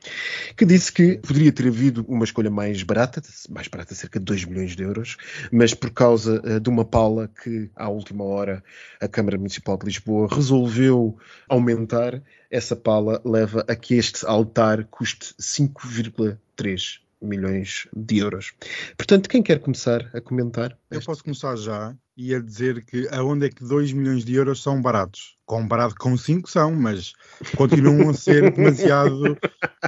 [0.56, 4.46] que disse que poderia ter havido uma escolha mais barata, mais barata, cerca de 2
[4.46, 5.18] milhões de euros,
[5.52, 8.64] mas por causa uh, de uma pala que, à última hora,
[9.02, 11.18] a Câmara Municipal de Lisboa resolveu
[11.50, 18.54] aumentar, essa pala leva a que este altar custe 5,3 milhões de euros.
[18.96, 20.78] Portanto, quem quer começar a comentar?
[20.90, 24.62] Eu posso começar já e a dizer que aonde é que 2 milhões de euros
[24.62, 25.38] são baratos?
[25.46, 27.14] Comparado com 5 são, mas
[27.56, 29.38] continuam a ser demasiado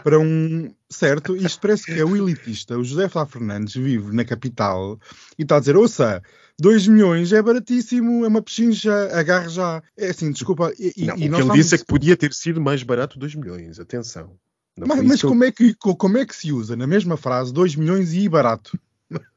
[0.04, 1.36] para um certo.
[1.36, 2.78] Isto parece que é o elitista.
[2.78, 5.00] O José Flá Fernandes vive na capital
[5.38, 6.22] e está a dizer: ouça,
[6.60, 9.82] 2 milhões é baratíssimo, é uma pechincha, agarre já.
[9.98, 10.72] É assim, desculpa.
[10.78, 11.56] E, não, e o que ele estamos...
[11.56, 13.80] disse é que podia ter sido mais barato 2 milhões.
[13.80, 14.38] Atenção.
[14.77, 18.13] Mas, mas como, é que, como é que se usa na mesma frase 2 milhões
[18.13, 18.79] e barato?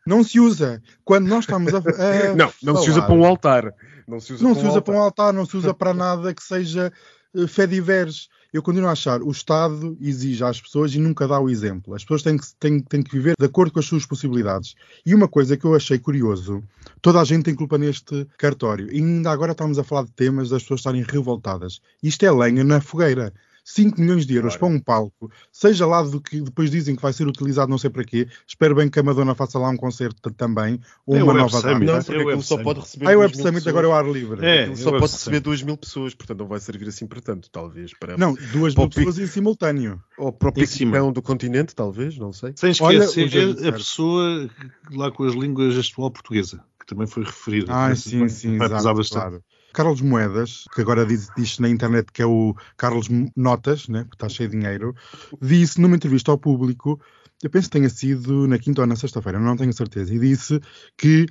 [0.07, 0.83] Não se usa.
[1.05, 1.79] Quando nós estamos a.
[1.79, 3.75] a não, não falar, se usa para um altar.
[4.07, 4.83] Não se usa, não para, se um usa altar.
[4.83, 6.92] para um altar, não se usa para nada que seja
[7.35, 8.29] uh, fé diversos.
[8.53, 11.95] Eu continuo a achar o Estado exige às pessoas e nunca dá o exemplo.
[11.95, 14.75] As pessoas têm que, têm, têm que viver de acordo com as suas possibilidades.
[15.07, 16.62] E uma coisa que eu achei curioso:
[17.01, 18.92] toda a gente tem culpa neste cartório.
[18.92, 21.81] E ainda agora estamos a falar de temas das pessoas estarem revoltadas.
[22.03, 23.33] Isto é lenha na fogueira.
[23.64, 24.75] 5 milhões de euros Claro.
[24.75, 27.90] para um palco, seja lá do que depois dizem que vai ser utilizado não sei
[27.90, 31.33] para quê, espero bem que a Madonna faça lá um concerto também, ou É uma
[31.33, 31.87] nova Summit.
[31.87, 31.92] data.
[31.92, 32.64] Não, É porque Web só Summit.
[32.64, 33.07] pode receber.
[33.07, 33.66] Ah, é o 2 Web mil Summit pessoas.
[33.72, 34.44] agora é o ar livre.
[34.46, 34.59] É.
[34.61, 35.12] Aquilo é só pode Summit.
[35.18, 37.92] receber 2 mil pessoas, portanto não vai servir assim para tanto, talvez.
[37.98, 38.94] Para, Não, duas Para mil o pico.
[39.07, 40.03] pessoas em simultâneo.
[40.18, 42.53] Ou para o picão do continente, talvez, não sei.
[42.57, 44.51] Sem Olha, esquecer o José a pessoa
[44.92, 47.72] lá com as línguas gestual portuguesa, que também foi referida.
[47.72, 49.20] Ah, sim, vai- sim, vai exato, pesar bastante.
[49.20, 49.44] claro.
[49.73, 54.29] Carlos Moedas, que agora diz, diz na internet que é o Carlos Notas, né, está
[54.29, 54.95] cheio de dinheiro,
[55.41, 57.01] disse numa entrevista ao público,
[57.43, 60.61] eu penso que tenha sido na quinta ou na sexta-feira, não tenho certeza, e disse
[60.97, 61.27] que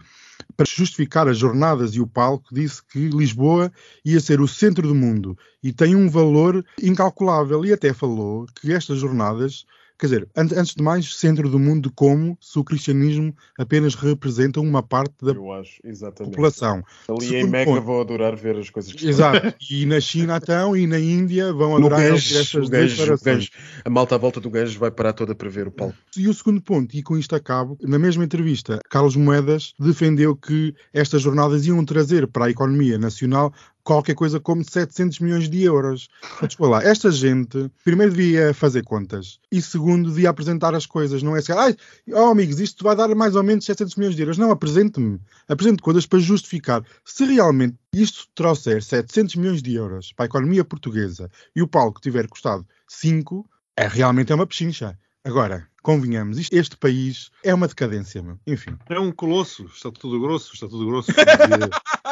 [0.56, 3.71] para justificar as jornadas e o palco, disse que Lisboa
[4.04, 7.63] ia ser o centro do mundo e tem um valor incalculável.
[7.65, 9.65] E até falou que estas jornadas,
[10.01, 14.59] quer dizer, an- antes de mais, centro do mundo como se o cristianismo apenas representa
[14.59, 16.31] uma parte da Eu acho, exatamente.
[16.31, 16.83] população.
[17.07, 17.81] Ali em Segundo Meca ponto.
[17.83, 19.53] vou adorar ver as coisas que Exato.
[19.69, 23.49] E na China então e na Índia vão adorar estas Ganges, o declarações.
[23.85, 25.95] A malta à volta do Ganges vai parar toda para ver o palco.
[26.17, 30.73] E o segundo ponto, e com isto acabo, na mesma entrevista, Carlos Moedas defendeu que
[30.91, 36.07] estas jornadas iam trazer para a economia nacional qualquer coisa como 700 milhões de euros.
[36.41, 41.35] Desculpa lá, esta gente, primeiro devia fazer contas e segundo devia apresentar as coisas, não
[41.35, 41.75] é assim, ai,
[42.13, 44.37] oh amigos, isto vai dar mais ou menos 700 milhões de euros.
[44.37, 46.83] Não, apresente-me, apresente coisas para justificar.
[47.05, 51.99] Se realmente isto trouxer 700 milhões de euros para a economia portuguesa e o palco
[52.01, 53.45] tiver custado 5,
[53.77, 54.97] é realmente é uma pechincha.
[55.23, 58.39] Agora, convenhamos, isto- este país é uma decadência, meu.
[58.47, 58.75] Enfim.
[58.89, 61.11] É um colosso, está tudo grosso, está tudo grosso.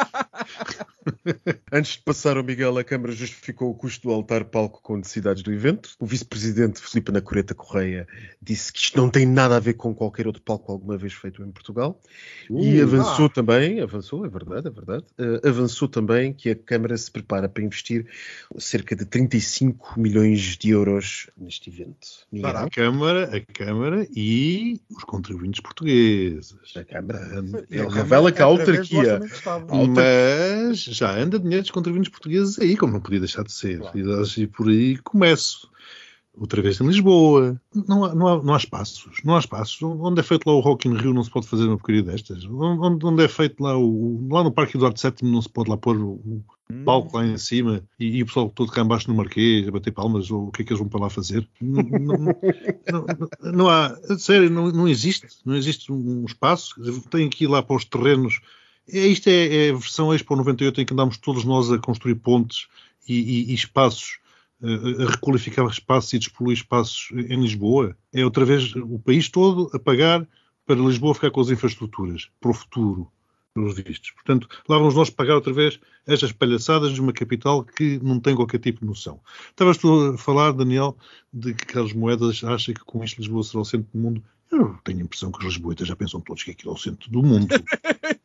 [1.72, 5.52] Antes de passar ao Miguel, a Câmara justificou o custo do altar-palco com necessidades do
[5.52, 5.90] evento.
[5.98, 8.06] O vice-presidente Filipe Nacoreta Correia
[8.40, 11.42] disse que isto não tem nada a ver com qualquer outro palco alguma vez feito
[11.42, 12.00] em Portugal.
[12.48, 13.30] e Uh, avançou ah.
[13.30, 17.62] também, avançou, é verdade, é verdade, eh, avançou também que a Câmara se prepara para
[17.62, 18.06] investir
[18.58, 22.08] cerca de 35 milhões de euros neste evento.
[22.30, 22.50] Miguel?
[22.50, 26.54] A Câmara, a Câmara e os contribuintes portugues.
[26.76, 27.18] A Câmara.
[27.70, 29.66] É, Ele revela que a através do autarquia Orçamento de Estado.
[30.50, 33.80] Mas já anda dinheiro dos contribuintes portugueses aí, como não podia deixar de ser.
[33.94, 35.68] E assim por aí começo.
[36.32, 37.60] Outra vez em Lisboa.
[37.88, 39.20] Não há, não, há, não há espaços.
[39.24, 39.82] Não há espaços.
[39.82, 42.44] Onde é feito lá o Rock in Rio não se pode fazer uma porcaria destas.
[42.46, 44.26] Onde, onde é feito lá o.
[44.30, 46.44] Lá no Parque Eduardo VII não se pode lá pôr o, o
[46.84, 49.90] palco lá em cima e, e o pessoal todo cá embaixo no Marquês a bater
[49.90, 51.46] palmas ou o que é que eles vão para lá fazer.
[51.60, 52.34] Não, não-
[52.88, 53.94] não- não- há.
[54.16, 55.26] Sério, não, não existe.
[55.44, 56.76] Não existe um espaço.
[57.10, 58.40] Tem que ir lá para os terrenos
[58.98, 62.66] isto é, é a versão Expo 98 em que andamos todos nós a construir pontes
[63.08, 64.18] e, e- e espaços,
[64.62, 67.96] eh, a requalificar espaços e despoluir espaços em Lisboa.
[68.12, 70.26] É outra vez o país todo a pagar
[70.66, 73.10] para Lisboa ficar com as infraestruturas para o futuro,
[73.52, 74.12] pelos vistos.
[74.12, 78.36] Portanto, lá vamos nós pagar outra vez estas palhaçadas de uma capital que não tem
[78.36, 79.20] qualquer tipo de noção.
[79.48, 80.96] Estavas tu a falar, Daniel,
[81.32, 84.22] de que Carlos Moedas acha que com isto Lisboa será o centro do mundo.
[84.52, 87.10] Eu tenho a impressão que os lisboetas já pensam todos que aquilo é o centro
[87.10, 87.48] do mundo.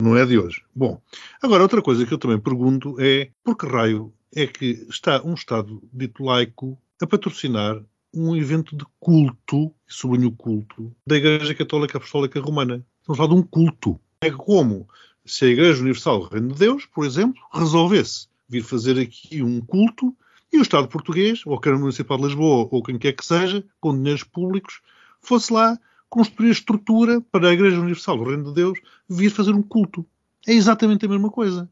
[0.00, 0.62] Não é de hoje.
[0.74, 1.00] Bom,
[1.42, 5.34] agora outra coisa que eu também pergunto é por que raio é que está um
[5.34, 7.82] Estado dito laico a patrocinar
[8.12, 12.84] um evento de culto, sublinho o culto, da Igreja Católica Apostólica Romana.
[13.00, 14.00] Estamos a falar de um culto.
[14.20, 14.88] É como
[15.24, 19.60] se a Igreja Universal do Reino de Deus, por exemplo, resolvesse vir fazer aqui um
[19.60, 20.16] culto
[20.52, 23.62] e o Estado português, ou a Câmara Municipal de Lisboa, ou quem quer que seja,
[23.80, 24.80] com dinheiros públicos,
[25.20, 29.52] fosse lá construir a estrutura para a Igreja Universal do Reino de Deus vir fazer
[29.52, 30.06] um culto.
[30.46, 31.68] É exatamente a mesma coisa.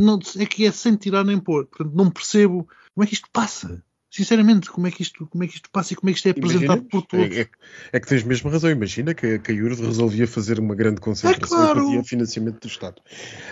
[0.00, 1.66] Não, é que é sem tirar nem pôr.
[1.66, 3.82] Portanto, não percebo como é que isto passa.
[4.10, 6.26] Sinceramente, como é que isto, como é que isto passa e como é que isto
[6.26, 7.34] é apresentado Imaginemos, por todos.
[7.34, 7.48] É, é-
[7.92, 8.68] é que tens mesmo razão.
[8.70, 11.80] Imagina que, que a IURD resolvia fazer uma grande concentração É claro.
[11.80, 13.00] e pedia financiamento do Estado.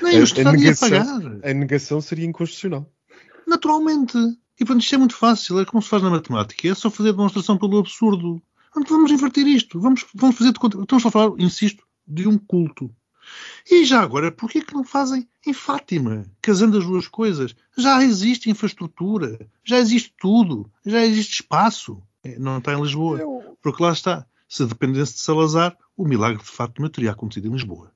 [0.02, 1.50] Nem a- o a Estado ia negação- pagar.
[1.50, 2.86] A negação seria inconstitucional.
[3.46, 4.18] Naturalmente.
[4.58, 5.58] E portanto, isto é muito fácil.
[5.60, 6.68] É como se faz na matemática.
[6.68, 8.42] É só fazer a demonstração pelo absurdo.
[8.74, 9.80] Vamos inverter isto.
[9.80, 10.80] Vamos, vamos fazer de conta.
[10.80, 12.90] Estamos a falar, insisto, de um culto.
[13.70, 17.54] E já agora, porquê que não fazem em Fátima, casando as duas coisas?
[17.76, 22.02] Já existe infraestrutura, já existe tudo, já existe espaço.
[22.24, 23.20] É, não está em Lisboa.
[23.62, 24.26] Porque lá está.
[24.48, 27.92] Se dependesse de Salazar, o milagre de Fátima teria acontecido em Lisboa.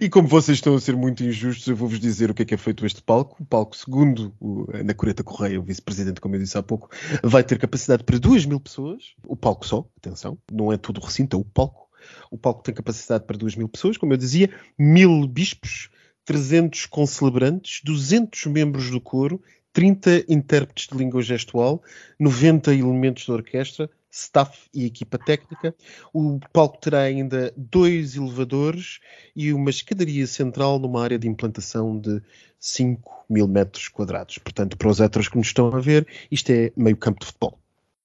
[0.00, 2.54] E como vocês estão a ser muito injustos, eu vou-vos dizer o que é que
[2.54, 3.42] é feito este palco.
[3.42, 6.90] O palco, segundo o Ana Coreta Correia, o vice-presidente, como eu disse há pouco,
[7.22, 9.14] vai ter capacidade para 2 mil pessoas.
[9.26, 11.86] O palco só, atenção, não é todo o recinto, é o palco.
[12.30, 15.90] O palco tem capacidade para 2 mil pessoas, como eu dizia, mil bispos,
[16.24, 21.82] 300 concelebrantes, 200 membros do coro, 30 intérpretes de língua gestual,
[22.18, 25.74] 90 elementos da orquestra, staff e equipa técnica.
[26.12, 29.00] O palco terá ainda dois elevadores
[29.34, 32.22] e uma escadaria central numa área de implantação de
[32.58, 34.38] 5 mil metros quadrados.
[34.38, 37.58] Portanto, para os héteros que nos estão a ver, isto é meio campo de futebol.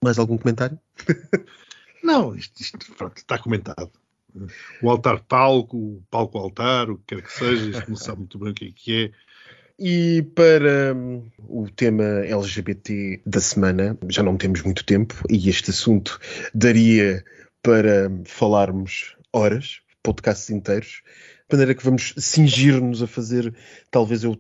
[0.04, 0.78] Mais algum comentário?
[2.04, 3.92] Não, isto, isto pronto, está comentado.
[4.82, 8.54] O altar-palco, o palco-altar, o que quer que seja, isto não sabe muito bem o
[8.54, 9.12] que é que é.
[9.84, 15.72] E para um, o tema LGBT da semana, já não temos muito tempo e este
[15.72, 16.20] assunto
[16.54, 17.26] daria
[17.64, 21.02] para falarmos horas, podcasts inteiros,
[21.50, 23.56] de maneira que vamos cingir-nos a fazer
[23.90, 24.38] talvez eu,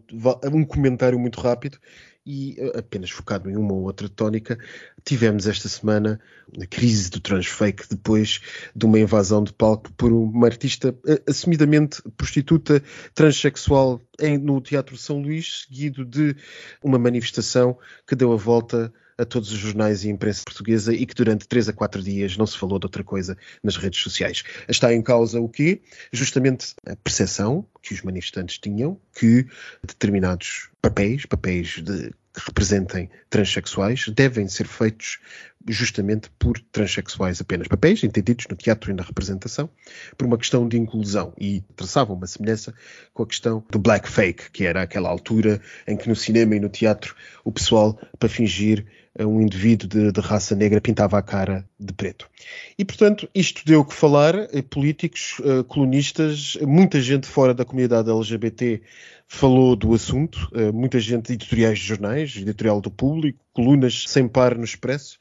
[0.53, 1.79] um comentário muito rápido
[2.25, 4.57] e eh, apenas focado em uma ou outra tónica,
[5.03, 6.19] tivemos esta semana
[6.59, 8.39] a crise do transfake depois
[8.75, 12.81] de uma invasão de palco por uma artista eh, assumidamente prostituta
[13.13, 16.35] transexual em, no Teatro São Luís, seguido de
[16.83, 21.13] uma manifestação que deu a volta a todos os jornais e imprensa portuguesa e que
[21.13, 24.43] durante três a quatro dias não se falou de outra coisa nas redes sociais.
[24.67, 25.81] Está em causa o quê?
[26.11, 29.45] Justamente a percepção que os manifestantes tinham que
[29.83, 35.19] determinados papéis, papéis de que representem transexuais devem ser feitos
[35.67, 37.67] justamente por transexuais apenas.
[37.67, 39.69] Papéis entendidos no teatro e na representação
[40.17, 42.73] por uma questão de inclusão e traçavam uma semelhança
[43.13, 46.59] com a questão do black fake, que era aquela altura em que no cinema e
[46.59, 48.85] no teatro o pessoal, para fingir
[49.19, 52.29] um indivíduo de, de, raça negra pintava a cara de preto.
[52.77, 54.35] E, portanto, isto deu que falar.
[54.53, 58.81] Eh, políticos, uh, colonistas, muita gente fora da comunidade LGBT
[59.27, 64.57] falou do assunto, uh, muita gente, editoriais de jornais, editorial do público, colunas sem par
[64.57, 65.17] no Expresso.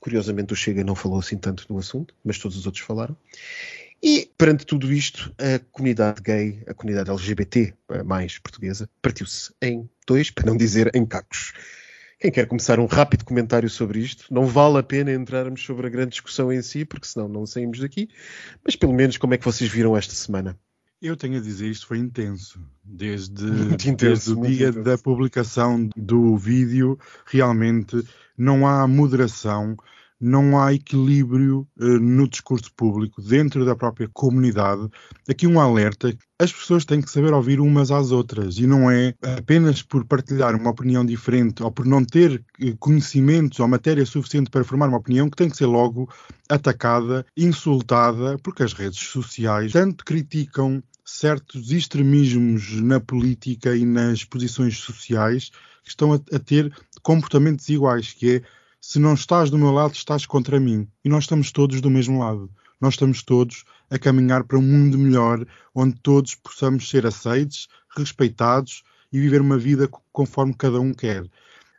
[0.00, 3.16] Curiosamente, o Chega não falou assim tanto no assunto, mas todos os outros falaram.
[4.02, 7.72] E, perante tudo isto, a comunidade gay, a comunidade LGBT
[8.04, 11.52] mais portuguesa, partiu-se em dois, para não dizer em cacos.
[12.22, 14.32] Quem quer começar um rápido comentário sobre isto?
[14.32, 17.80] Não vale a pena entrarmos sobre a grande discussão em si, porque senão não saímos
[17.80, 18.08] daqui.
[18.64, 20.56] Mas pelo menos como é que vocês viram esta semana?
[21.02, 22.60] Eu tenho a dizer, isto foi intenso.
[22.84, 24.84] Desde, intenso, desde o dia intenso.
[24.84, 28.00] da publicação do vídeo, realmente
[28.38, 29.76] não há moderação,
[30.20, 34.88] não há equilíbrio uh, no discurso público dentro da própria comunidade.
[35.28, 39.12] Aqui um alerta: as pessoas têm que saber ouvir umas às outras e não é
[39.36, 44.50] apenas por partilhar uma opinião diferente ou por não ter uh, conhecimentos ou matéria suficiente
[44.50, 46.08] para formar uma opinião que tem que ser logo
[46.48, 50.80] atacada, insultada, porque as redes sociais tanto criticam
[51.12, 55.50] certos extremismos na política e nas posições sociais
[55.82, 58.42] que estão a, a ter comportamentos iguais, que é
[58.80, 60.88] se não estás do meu lado, estás contra mim.
[61.04, 62.50] E nós estamos todos do mesmo lado.
[62.80, 68.82] Nós estamos todos a caminhar para um mundo melhor, onde todos possamos ser aceitos, respeitados
[69.12, 71.24] e viver uma vida conforme cada um quer.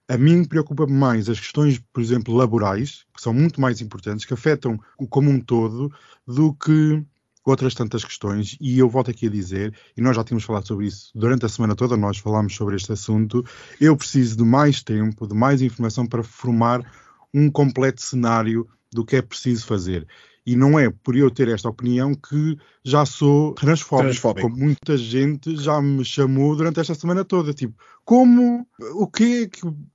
[0.08, 4.34] A mim preocupa-me mais as questões, por exemplo, laborais, que são muito mais importantes, que
[4.34, 5.91] afetam o como um todo,
[6.28, 7.04] do que
[7.45, 10.88] outras tantas questões, e eu volto aqui a dizer, e nós já tínhamos falado sobre
[10.88, 13.43] isso durante a semana toda, nós falámos sobre este assunto,
[13.79, 16.84] eu preciso de mais tempo, de mais informação para formar
[17.34, 20.08] um completo cenário do que é preciso fazer.
[20.45, 24.49] E não é por eu ter esta opinião que já sou transfóbico, transfóbico.
[24.49, 27.53] como muita gente já me chamou durante esta semana toda.
[27.53, 28.67] Tipo, como?
[28.95, 29.49] O quê?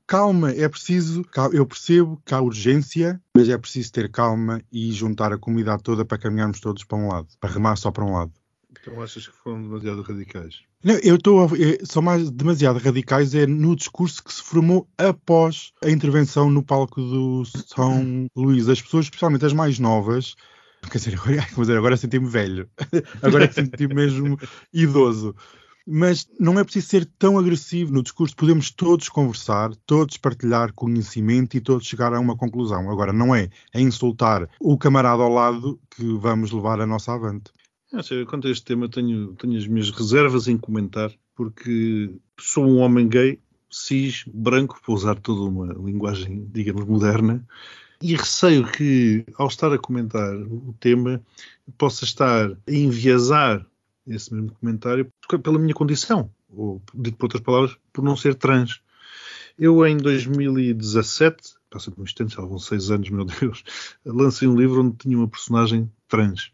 [0.06, 1.22] Calma, é preciso.
[1.52, 6.04] Eu percebo que há urgência, mas é preciso ter calma e juntar a comunidade toda
[6.04, 8.32] para caminharmos todos para um lado, para remar só para um lado.
[8.80, 10.60] Então achas que foram demasiado radicais?
[10.82, 11.48] Não, eu estou.
[11.84, 17.00] São mais demasiado radicais é no discurso que se formou após a intervenção no palco
[17.00, 18.68] do São Luís.
[18.68, 20.36] As pessoas, especialmente as mais novas,
[20.90, 21.46] quer dizer, agora,
[21.78, 22.70] agora senti-me velho,
[23.22, 24.38] agora senti-me mesmo
[24.72, 25.34] idoso.
[25.90, 28.36] Mas não é preciso ser tão agressivo no discurso.
[28.36, 32.90] Podemos todos conversar, todos partilhar conhecimento e todos chegar a uma conclusão.
[32.90, 37.50] Agora, não é a insultar o camarada ao lado que vamos levar a nossa avante.
[38.26, 43.08] Quanto a este tema tenho, tenho as minhas reservas em comentar, porque sou um homem
[43.08, 47.46] gay, cis, branco, para usar toda uma linguagem, digamos, moderna,
[48.02, 51.22] e receio que, ao estar a comentar o tema,
[51.78, 53.66] possa estar a enviesar
[54.06, 55.10] esse mesmo comentário
[55.42, 58.82] pela minha condição, ou, dito por outras palavras, por não ser trans.
[59.58, 63.64] Eu, em 2017, passa por um instante, já vão seis anos, meu Deus,
[64.04, 66.52] lancei um livro onde tinha uma personagem trans.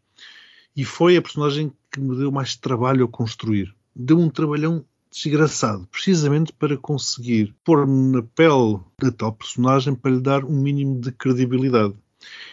[0.77, 3.75] E foi a personagem que me deu mais trabalho a construir.
[3.95, 10.21] Deu um trabalhão desgraçado, precisamente para conseguir pôr-me na pele da tal personagem para lhe
[10.21, 11.95] dar um mínimo de credibilidade.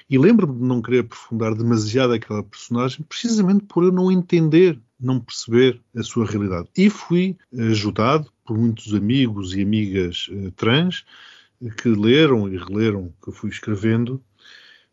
[0.09, 5.19] E lembro-me de não querer aprofundar demasiado aquela personagem, precisamente por eu não entender, não
[5.19, 6.67] perceber a sua realidade.
[6.77, 11.05] E fui ajudado por muitos amigos e amigas uh, trans
[11.77, 14.21] que leram e releram o que eu fui escrevendo,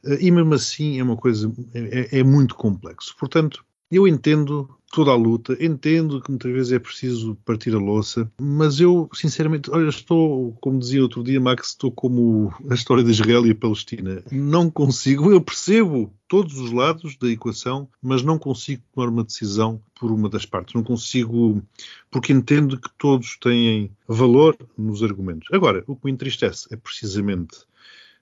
[0.05, 3.15] e mesmo assim é uma coisa, é, é muito complexo.
[3.19, 8.31] Portanto, eu entendo toda a luta, entendo que muitas vezes é preciso partir a louça,
[8.41, 13.11] mas eu, sinceramente, olha, estou, como dizia outro dia, Max, estou como a história de
[13.11, 14.23] Israel e a Palestina.
[14.31, 19.81] Não consigo, eu percebo todos os lados da equação, mas não consigo tomar uma decisão
[19.99, 20.75] por uma das partes.
[20.75, 21.63] Não consigo,
[22.11, 25.49] porque entendo que todos têm valor nos argumentos.
[25.53, 27.59] Agora, o que me entristece é precisamente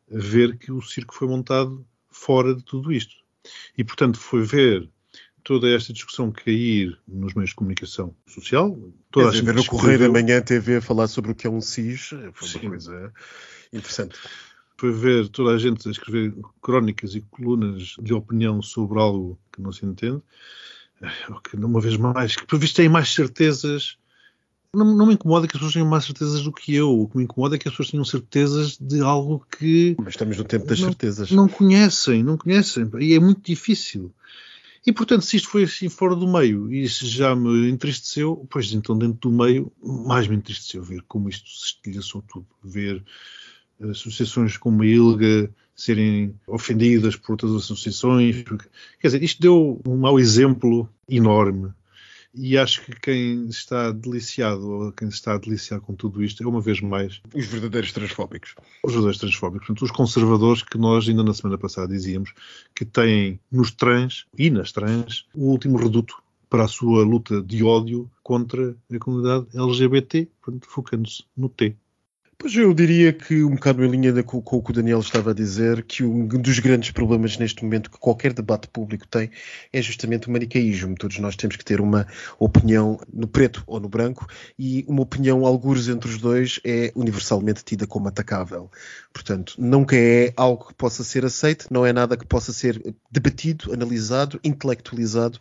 [0.08, 3.14] ver que o circo foi montado fora de tudo isto.
[3.76, 4.88] E, portanto, foi ver
[5.46, 8.76] toda esta discussão cair nos meios de comunicação social.
[9.12, 11.50] Toda Quer dizer, ver o Correio da Manhã TV a falar sobre o que é
[11.50, 12.58] um SIS foi Sim.
[12.62, 13.12] uma coisa
[13.72, 14.18] interessante.
[14.76, 19.62] Foi ver toda a gente a escrever crónicas e colunas de opinião sobre algo que
[19.62, 20.20] não se entende,
[21.00, 21.08] eh,
[21.48, 23.96] que uma vez mais, que por visto têm mais certezas.
[24.76, 27.00] Não, não, me incomoda que as pessoas tenham mais certezas do que eu.
[27.00, 29.96] O que me incomoda é que as pessoas tenham certezas de algo que.
[29.98, 31.30] Mas estamos no tempo das não, certezas.
[31.30, 32.86] Não conhecem, não conhecem.
[33.00, 34.12] E é muito difícil.
[34.86, 38.70] E, portanto, se isto foi assim fora do meio e isso já me entristeceu, pois
[38.72, 42.46] então dentro do meio mais me entristeceu ver como isto se estilhaçou tudo.
[42.62, 43.02] Ver
[43.80, 48.44] associações como a ILGA serem ofendidas por outras associações.
[49.00, 51.72] Quer dizer, isto deu um mau exemplo enorme
[52.36, 56.46] e acho que quem está deliciado, ou quem está a deliciar com tudo isto, é
[56.46, 57.20] uma vez mais.
[57.34, 58.54] Os verdadeiros transfóbicos.
[58.84, 59.66] Os verdadeiros transfóbicos.
[59.66, 62.32] Portanto, os conservadores que nós, ainda na semana passada, dizíamos
[62.74, 66.14] que têm nos trans e nas trans o último reduto
[66.48, 70.28] para a sua luta de ódio contra a comunidade LGBT,
[70.62, 71.76] focando-se no T.
[72.38, 75.30] Pois eu diria que, um bocado em linha com, com, o que o Daniel estava
[75.30, 79.30] a dizer, que um dos grandes problemas neste momento que qualquer debate público tem
[79.72, 80.94] é justamente o manicaísmo.
[80.96, 82.06] Todos nós temos que ter uma
[82.38, 84.26] opinião no preto ou no branco
[84.58, 88.70] e uma opinião, algures entre os dois, é universalmente tida como atacável.
[89.14, 93.72] Portanto, nunca é algo que possa ser aceito, não é nada que possa ser debatido,
[93.72, 95.40] analisado, intelectualizado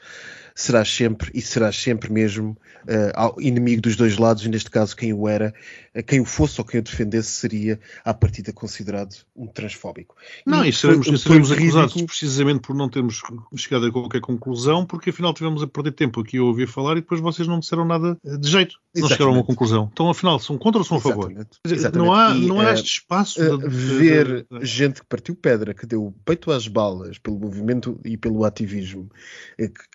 [0.55, 5.13] serás sempre e serás sempre mesmo uh, inimigo dos dois lados, e neste caso quem
[5.13, 5.53] o era,
[5.93, 10.15] uh, quem o fosse ou quem o defendesse seria à partida considerado um transfóbico.
[10.45, 12.07] Não, e, e seremos, foi, seremos foi acusados ridículo...
[12.07, 13.21] precisamente por não termos
[13.57, 17.01] chegado a qualquer conclusão, porque afinal tivemos a perder tempo aqui a ouvir falar e
[17.01, 19.13] depois vocês não disseram nada eh, de jeito, não Exatamente.
[19.13, 19.89] chegaram a uma conclusão.
[19.91, 21.31] Então afinal, são contra ou são a favor?
[21.65, 21.97] Exatamente.
[21.97, 24.65] Não há, e, não há este espaço uh, de, ver de...
[24.65, 29.09] gente que partiu pedra, que deu peito às balas pelo movimento e pelo ativismo,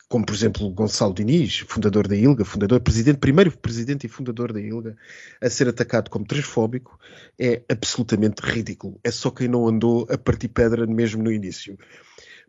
[0.09, 4.53] como por exemplo exemplo, Gonçalo Diniz, fundador da ILGA, fundador, presidente, primeiro presidente e fundador
[4.53, 4.97] da ILGA,
[5.41, 6.99] a ser atacado como transfóbico,
[7.39, 8.99] é absolutamente ridículo.
[9.03, 11.79] É só quem não andou a partir pedra mesmo no início.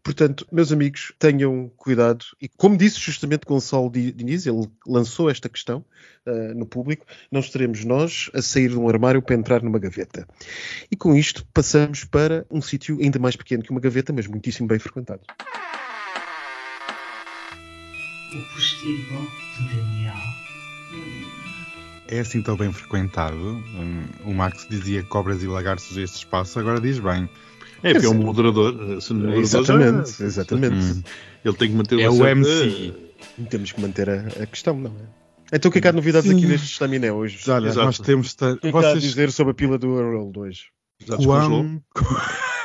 [0.04, 2.26] Portanto, meus amigos, tenham cuidado.
[2.41, 5.86] E como disse justamente Gonçalo Diniz, ele lançou esta questão
[6.26, 10.28] uh, no público, não estaremos nós a sair de um armário para entrar numa gaveta.
[10.89, 14.68] E com isto passamos para um sítio ainda mais pequeno que uma gaveta, mas muitíssimo
[14.68, 15.22] bem frequentado
[18.34, 20.16] o postigo de Daniel.
[22.08, 23.38] É assim tão bem frequentado.
[23.38, 27.30] Hum, o Max dizia cobras e lagartos este espaço, agora diz bem.
[27.84, 28.74] É, porque é um moderador.
[28.74, 30.26] Eh, moderador exatamente, já...
[30.26, 30.76] exatamente.
[30.76, 31.04] Hum.
[31.44, 32.26] Ele tem que manter É o.
[32.26, 32.94] MC.
[33.50, 35.56] Temos que manter a, a, questão, não é?
[35.56, 36.38] Então o que é que há de novidades Sim.
[36.38, 37.40] aqui neste estaminé hoje?
[37.50, 37.86] Olha, Exato.
[37.86, 38.34] nós temos...
[38.34, 38.86] O que é que Vocês...
[38.86, 40.66] há a dizer sobre a pila do Earl 2?
[41.24, 41.82] Quão...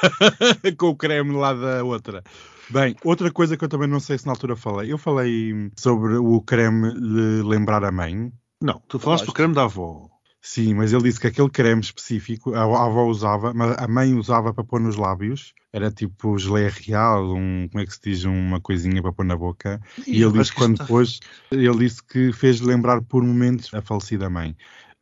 [0.78, 2.22] Com o creme lá da outra.
[2.68, 4.92] Bem, outra coisa que eu também não sei se na altura falei.
[4.92, 8.32] Eu falei sobre o creme de lembrar a mãe.
[8.60, 10.08] Não, tu falaste do creme da avó.
[10.40, 14.54] Sim, mas ele disse que aquele creme específico a avó usava, mas a mãe usava
[14.54, 15.52] para pôr nos lábios.
[15.72, 19.36] Era tipo geleia real, um, como é que se diz, uma coisinha para pôr na
[19.36, 19.80] boca.
[20.06, 20.84] E, e ele disse que quando está...
[20.84, 21.18] pôs,
[21.50, 24.56] ele disse que fez lembrar por momentos a falecida mãe.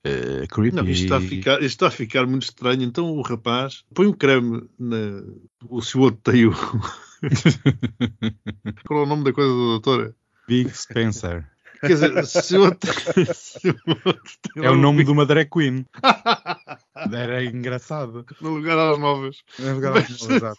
[0.07, 0.77] Uh, creepy.
[0.77, 2.83] Não, isto está, a ficar, isto está a ficar muito estranho.
[2.83, 5.23] Então o rapaz põe um creme na.
[5.67, 6.53] O se o outro tem o.
[8.87, 10.15] Qual é o nome da coisa da doutora?
[10.47, 11.49] Big Spencer.
[11.81, 12.93] Quer dizer, se outro.
[13.35, 14.21] se outro
[14.55, 15.85] tem É o nome de uma drag queen.
[17.13, 18.25] Era engraçado.
[18.41, 19.43] No lugar às novas.
[19.59, 20.57] É legal, Mas- exato.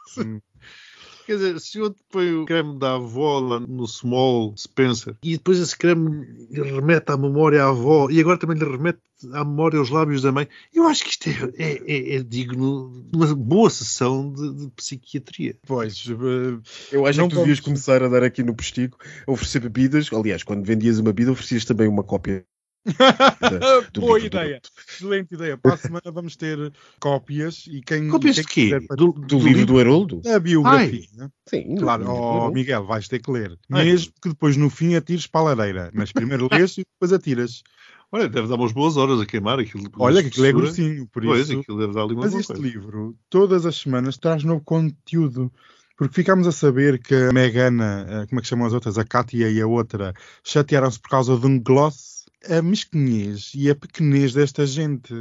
[1.25, 5.59] Quer dizer, se outro põe o creme da avó lá no Small Spencer e depois
[5.59, 8.99] esse creme lhe remete à memória à avó e agora também lhe remete
[9.33, 13.03] à memória aos lábios da mãe, eu acho que isto é, é- é- é digno
[13.09, 15.57] de uma boa sessão de, de psiquiatria.
[15.65, 16.59] Pois, eh,
[16.91, 20.09] Eu acho Não que tu devias começar a dar aqui no postigo, a oferecer bebidas.
[20.13, 22.45] Aliás, quando vendias uma bebida, oferecias também uma cópia.
[22.85, 24.61] Da- boa ideia.
[24.87, 25.57] Excelente ideia.
[25.57, 28.07] Para a semana vamos ter cópias e quem.
[28.09, 28.79] Cópias de quê?
[28.95, 30.21] Do, Do livro do Haroldo?
[30.25, 31.07] A biografia.
[31.15, 31.29] né?
[31.47, 31.75] Sim.
[31.75, 32.53] Claro, Haroldo.
[32.53, 33.57] Miguel, vais ter que ler.
[33.71, 33.85] Ai.
[33.85, 35.91] Mesmo que depois no fim atires para a lareira.
[35.93, 37.63] Mas primeiro lês e depois atiras.
[38.11, 39.89] Olha, deve dar umas boas horas a queimar aquilo.
[39.97, 41.59] Olha que aquilo é grossinho, por Pois, isso.
[41.59, 42.61] aquilo deve dar ali uma Mas este coisa.
[42.61, 45.51] livro, todas as semanas, traz novo conteúdo.
[45.97, 49.03] Porque ficámos a saber que a Megana, eh, como é que chamam as outras, a
[49.05, 50.13] Kátia e a outra,
[50.43, 52.14] chatearam-se por causa de um gloss.
[52.49, 55.13] A mesquinhez e a pequenez desta gente.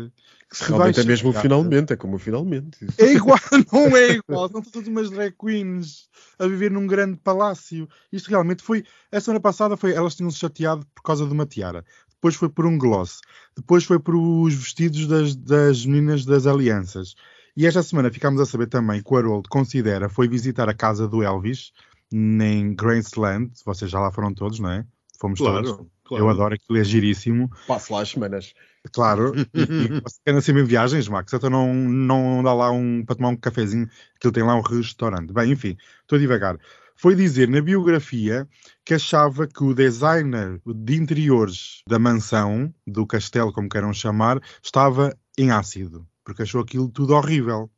[0.51, 2.79] Que se vai Realmente é mesmo o finalmente, é como o finalmente.
[2.99, 3.39] É igual,
[3.73, 4.49] não é igual.
[4.49, 6.09] São todas umas drag queens
[6.39, 7.89] a viver num grande palácio.
[8.13, 8.85] Isto realmente foi.
[9.11, 9.93] A semana passada foi.
[9.93, 11.85] Elas tinham-se chateado por causa de uma tiara.
[12.11, 13.21] Depois foi por um gloss.
[13.57, 17.15] Depois foi por os vestidos das, das meninas das alianças.
[17.57, 21.07] E esta semana ficámos a saber também que o Harold considera foi visitar a casa
[21.07, 21.73] do Elvis
[22.13, 23.53] em Graceland.
[23.65, 24.87] Vocês já lá foram todos, não é?
[25.25, 25.71] Fomos todos.
[25.71, 26.25] Claro, claro.
[26.25, 27.51] Eu adoro aquilo, é giríssimo.
[27.67, 28.53] Passo lá as semanas.
[28.93, 33.03] Claro, e, e você quer sempre em viagens, Max, então não, não dá lá um,
[33.03, 33.89] para tomar um cafezinho,
[34.21, 35.33] que ele tem lá um restaurante.
[35.33, 36.59] Bem, enfim, estou a divagar.
[36.95, 38.47] Foi dizer na biografia
[38.85, 45.17] que achava que o designer de interiores da mansão, do castelo, como queiram chamar, estava
[45.39, 47.71] em ácido, porque achou aquilo tudo horrível.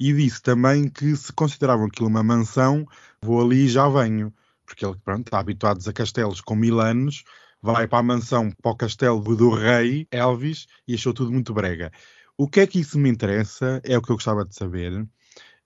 [0.00, 2.84] E disse também que se consideravam aquilo uma mansão,
[3.22, 4.34] vou ali e já venho.
[4.68, 7.24] Porque ele, pronto, está habituado a castelos com mil anos,
[7.62, 11.90] vai para a mansão, para o castelo do rei Elvis e achou tudo muito brega.
[12.36, 13.80] O que é que isso me interessa?
[13.82, 15.08] É o que eu gostava de saber.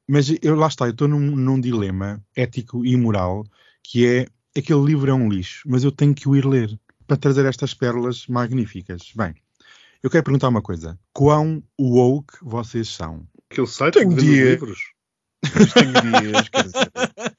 [0.08, 3.44] Mas eu lá está, eu estou num, num dilema ético e moral
[3.82, 4.26] que é
[4.56, 7.74] aquele livro é um lixo, mas eu tenho que o ir ler para trazer estas
[7.74, 9.12] pérolas magníficas.
[9.16, 9.34] Bem,
[10.00, 13.26] eu quero perguntar uma coisa: quão woke vocês são?
[13.50, 14.50] Aquele site que dia.
[14.50, 14.92] livros.
[15.42, 16.92] Mas tenho dias, quer dizer.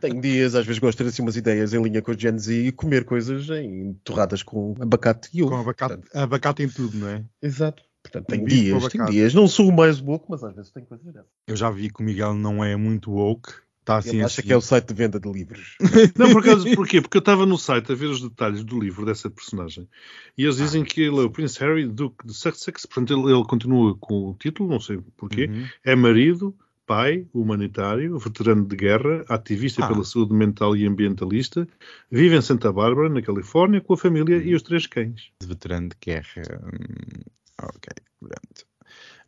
[0.00, 2.38] Tenho dias, às vezes gosto de ter assim umas ideias em linha com o Gen
[2.38, 5.52] Z e comer coisas em torradas com abacate e ovo.
[5.52, 7.24] Com abacate, Portanto, abacate em tudo, não é?
[7.42, 7.82] exato.
[8.02, 9.10] Portanto, com dias, abacate.
[9.10, 9.34] dias.
[9.34, 11.30] Não sou o mais woke, mas às vezes tenho coisas dessas.
[11.46, 13.52] Eu já vi que o Miguel não é muito woke.
[13.80, 15.76] Está assim Ele a acha que é o site de venda de livros.
[16.18, 17.00] Não, por acaso, porquê?
[17.00, 19.88] Porque eu estava no site a ver os detalhes do livro dessa personagem
[20.36, 23.44] e eles dizem que ele é o Prince Harry, Duque de Sussex, portanto ele, ele
[23.44, 25.46] continua com o título, não sei porquê.
[25.46, 25.66] Uhum.
[25.84, 26.52] É marido,
[26.86, 29.88] pai, humanitário, veterano de guerra, ativista Ah.
[29.88, 31.66] pela saúde mental e ambientalista,
[32.10, 35.30] vive em Santa Bárbara, na Califórnia, com a família e os três cães.
[35.42, 36.42] veterano de guerra.
[36.62, 37.22] hum,
[37.62, 38.66] ok, pronto.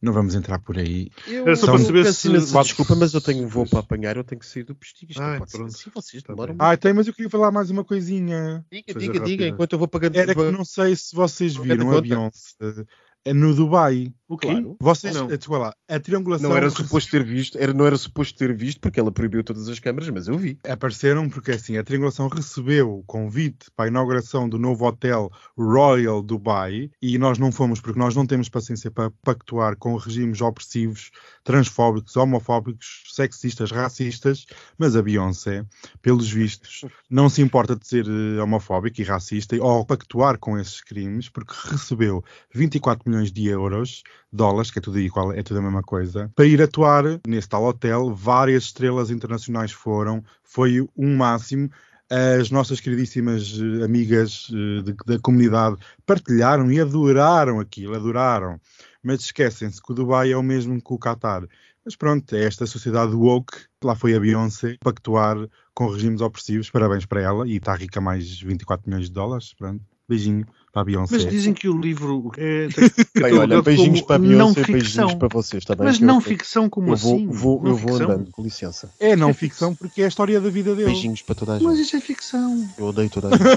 [0.01, 1.11] Não vamos entrar por aí.
[1.27, 2.29] Era só para saber se...
[2.29, 4.77] imensa desculpa, mas eu tenho um voo para apanhar, eu tenho que sair do
[5.19, 5.67] Ai, ser pronto.
[5.75, 6.55] assim, vocês Tá demoram.
[6.57, 8.65] Ah, tem, mas eu queria falar mais uma coisinha.
[8.71, 10.15] Diga, diga, diga, enquanto eu vou pagando.
[10.17, 12.01] Era que não sei se vocês viram a.
[12.01, 12.87] Beyoncé
[13.33, 14.13] no Dubai.
[14.29, 14.49] O quê?
[14.49, 14.77] Claro.
[14.79, 15.31] Vocês, Não.
[15.31, 18.55] eh, desculpa lá, a triangulação Não era suposto ter visto, era, não era suposto ter
[18.55, 20.59] visto porque ela proibiu todas as câmaras, mas eu vi.
[20.69, 26.23] apareceram porque assim, a triangulação recebeu o convite para a inauguração do novo hotel Royal
[26.23, 31.11] Dubai e nós não fomos porque nós não temos paciência para pactuar com regimes opressivos,
[31.43, 34.45] transfóbicos, homofóbicos, sexistas, racistas,
[34.77, 35.65] mas a Beyoncé,
[36.03, 40.83] pelos vistos, não se importa de ser eh, homofóbica e racista ou pactuar com esses
[40.83, 42.23] crimes porque recebeu
[42.55, 44.03] 24 milhões de euros,
[44.33, 47.65] dólares, que é tudo igual, é tudo a mesma coisa, para ir atuar nesse tal
[47.65, 48.15] hotel.
[48.15, 51.71] Várias estrelas internacionais foram, foi um máximo.
[52.11, 58.59] As nossas queridíssimas eh, amigas eh, de- da comunidade partilharam e adoraram aquilo, adoraram.
[59.03, 61.47] Mas esquecem-se que o Dubai é o mesmo que o Qatar.
[61.85, 65.37] Mas pronto, é esta sociedade woke, lá foi a Beyoncé pactuar
[65.75, 69.83] com regimes opressivos, parabéns para ela, e está rica mais 24 milhões de dólares, pronto.
[70.09, 71.15] Beijinho para a Beyoncé.
[71.17, 72.69] Mas dizem que o livro é
[73.21, 75.19] Bem, olha, beijinhos para a não Beyoncé, beijinhos ficção.
[75.19, 75.85] para vocês, está bem?
[75.87, 77.27] Mas não ficção como eu vou, assim?
[77.27, 78.11] vou, Não eu vou ficção?
[78.15, 78.91] andando, com licença.
[78.99, 80.87] É não ficção porque é a história da vida dele.
[80.87, 81.87] Beijinhos para toda a Mas gente.
[81.87, 82.69] isso é ficção.
[82.79, 83.49] Eu odeio toda a gente.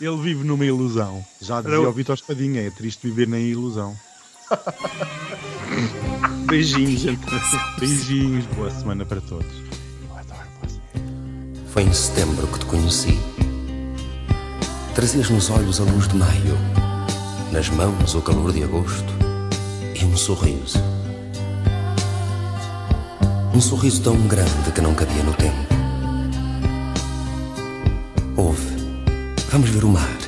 [0.00, 1.24] Ele vive numa ilusão.
[1.40, 3.94] Já dizia o- Vitor Espadinha, é triste viver na ilusão.
[6.46, 7.38] Beijinhos, então.
[7.78, 9.46] Beijinhos, boa semana para todos.
[11.68, 13.18] Foi em setembro que te conheci.
[14.94, 16.56] Trazias nos olhos a luz de maio,
[17.50, 19.12] nas mãos o calor de agosto
[20.00, 20.78] e um sorriso.
[23.52, 25.74] Um sorriso tão grande que não cabia no tempo.
[28.36, 28.74] Houve
[29.54, 30.18] Vamos ver o mar.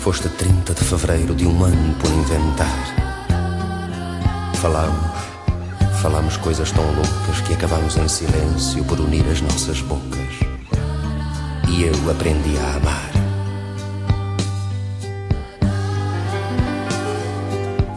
[0.00, 2.84] Foste 30 de fevereiro de um ano por inventar.
[4.54, 5.12] Falamos,
[6.02, 10.19] falamos coisas tão loucas que acabamos em silêncio por unir as nossas bocas.
[11.80, 13.10] E eu aprendi a amar.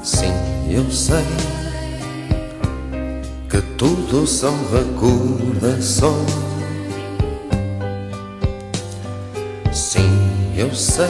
[0.01, 0.31] Sim,
[0.69, 1.25] eu sei
[3.49, 6.31] que tudo são recordações.
[9.73, 11.05] Sim, eu sei.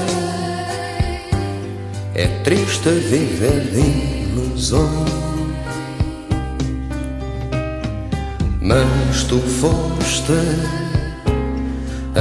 [2.15, 5.11] É triste viver de ilusões.
[8.59, 10.82] Mas tu foste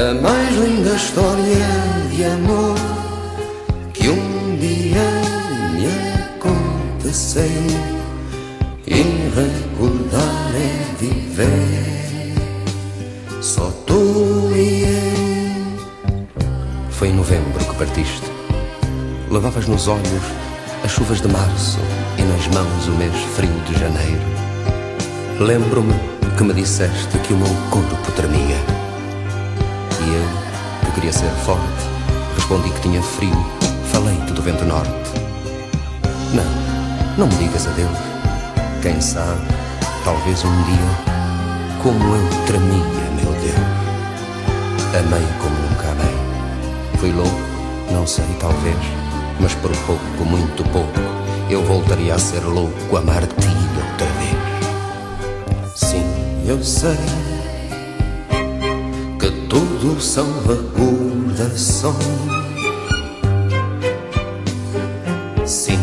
[0.03, 1.69] a mais linda história
[2.11, 2.75] de amor
[3.95, 5.01] que um dia
[5.71, 5.87] me
[6.25, 7.45] aconteceu.
[8.85, 9.03] E
[9.35, 12.35] recordar é viver,
[13.41, 16.13] só tu e eu.
[16.91, 18.27] Foi em novembro que partiste.
[19.31, 20.25] Levavas nos olhos
[20.85, 21.79] as chuvas de março
[22.19, 24.21] e nas mãos o mês frio de janeiro.
[25.39, 25.95] Lembro-me
[26.37, 28.92] que me disseste que o meu corpo tremia.
[30.13, 31.63] Eu, que queria ser forte,
[32.37, 33.47] respondi que tinha frio.
[33.91, 34.91] Falei-te do vento norte.
[36.35, 36.45] Não,
[37.17, 37.97] não me digas adeus.
[38.83, 39.41] Quem sabe,
[40.05, 43.57] talvez um dia, como eu tremia, meu Deus.
[44.99, 46.99] Amei como nunca amei.
[46.99, 47.41] Fui louco,
[47.91, 48.77] não sei, talvez,
[49.41, 51.01] mas por pouco, muito pouco,
[51.49, 53.47] eu voltaria a ser louco, amar-te
[53.93, 55.73] outra vez.
[55.75, 56.05] Sim,
[56.47, 57.32] eu sei
[59.53, 61.95] tudo são recordações.
[65.45, 65.79] Sim,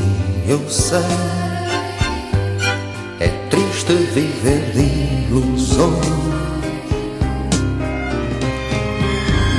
[0.47, 0.97] eu sei.
[3.20, 5.93] É triste viver de ilusões.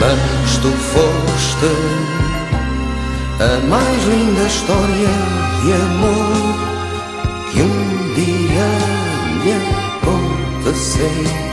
[0.00, 1.70] Mas tu foste
[3.38, 5.14] a mais linda história
[5.62, 6.56] de amor
[7.52, 8.70] que um dia
[9.44, 9.52] me
[10.64, 11.49] aconteceu.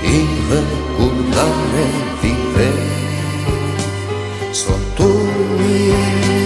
[0.00, 0.06] E
[0.48, 1.88] recordar é
[2.22, 2.78] viver,
[4.52, 5.10] só tu
[5.60, 6.37] e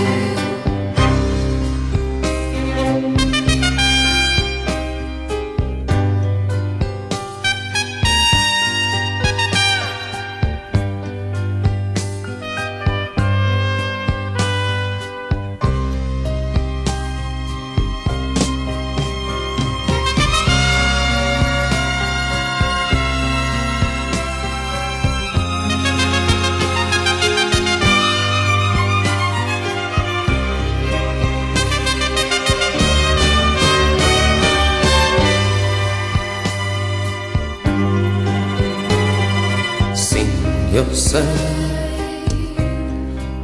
[40.95, 41.23] sei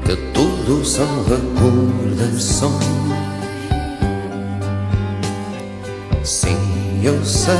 [0.04, 2.84] que tudo são recordações.
[6.22, 7.54] Sim, eu sei.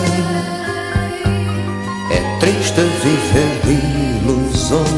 [2.11, 4.89] É triste viver de ilusões.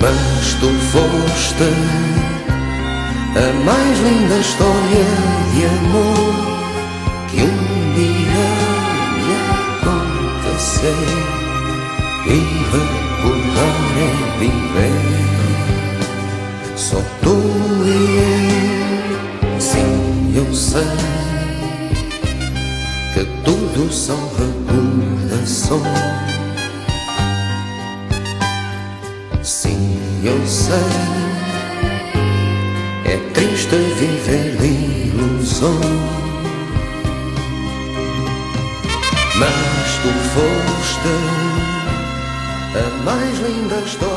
[0.00, 1.64] Mas tu foste
[3.36, 5.06] a mais linda história
[5.54, 6.34] de amor
[7.28, 8.46] que um dia
[9.16, 9.32] me
[10.50, 11.15] aconteceu
[12.66, 15.26] e recordar é viver.
[16.76, 17.36] Só tu
[17.84, 17.88] e
[19.52, 20.82] eu, sim, eu sei
[23.14, 25.82] que tudo são recordações.
[29.42, 30.76] Sim, eu sei.
[33.04, 36.16] É triste viver ilusões.
[39.38, 41.35] Mas tu foste
[42.78, 44.15] a mais linda história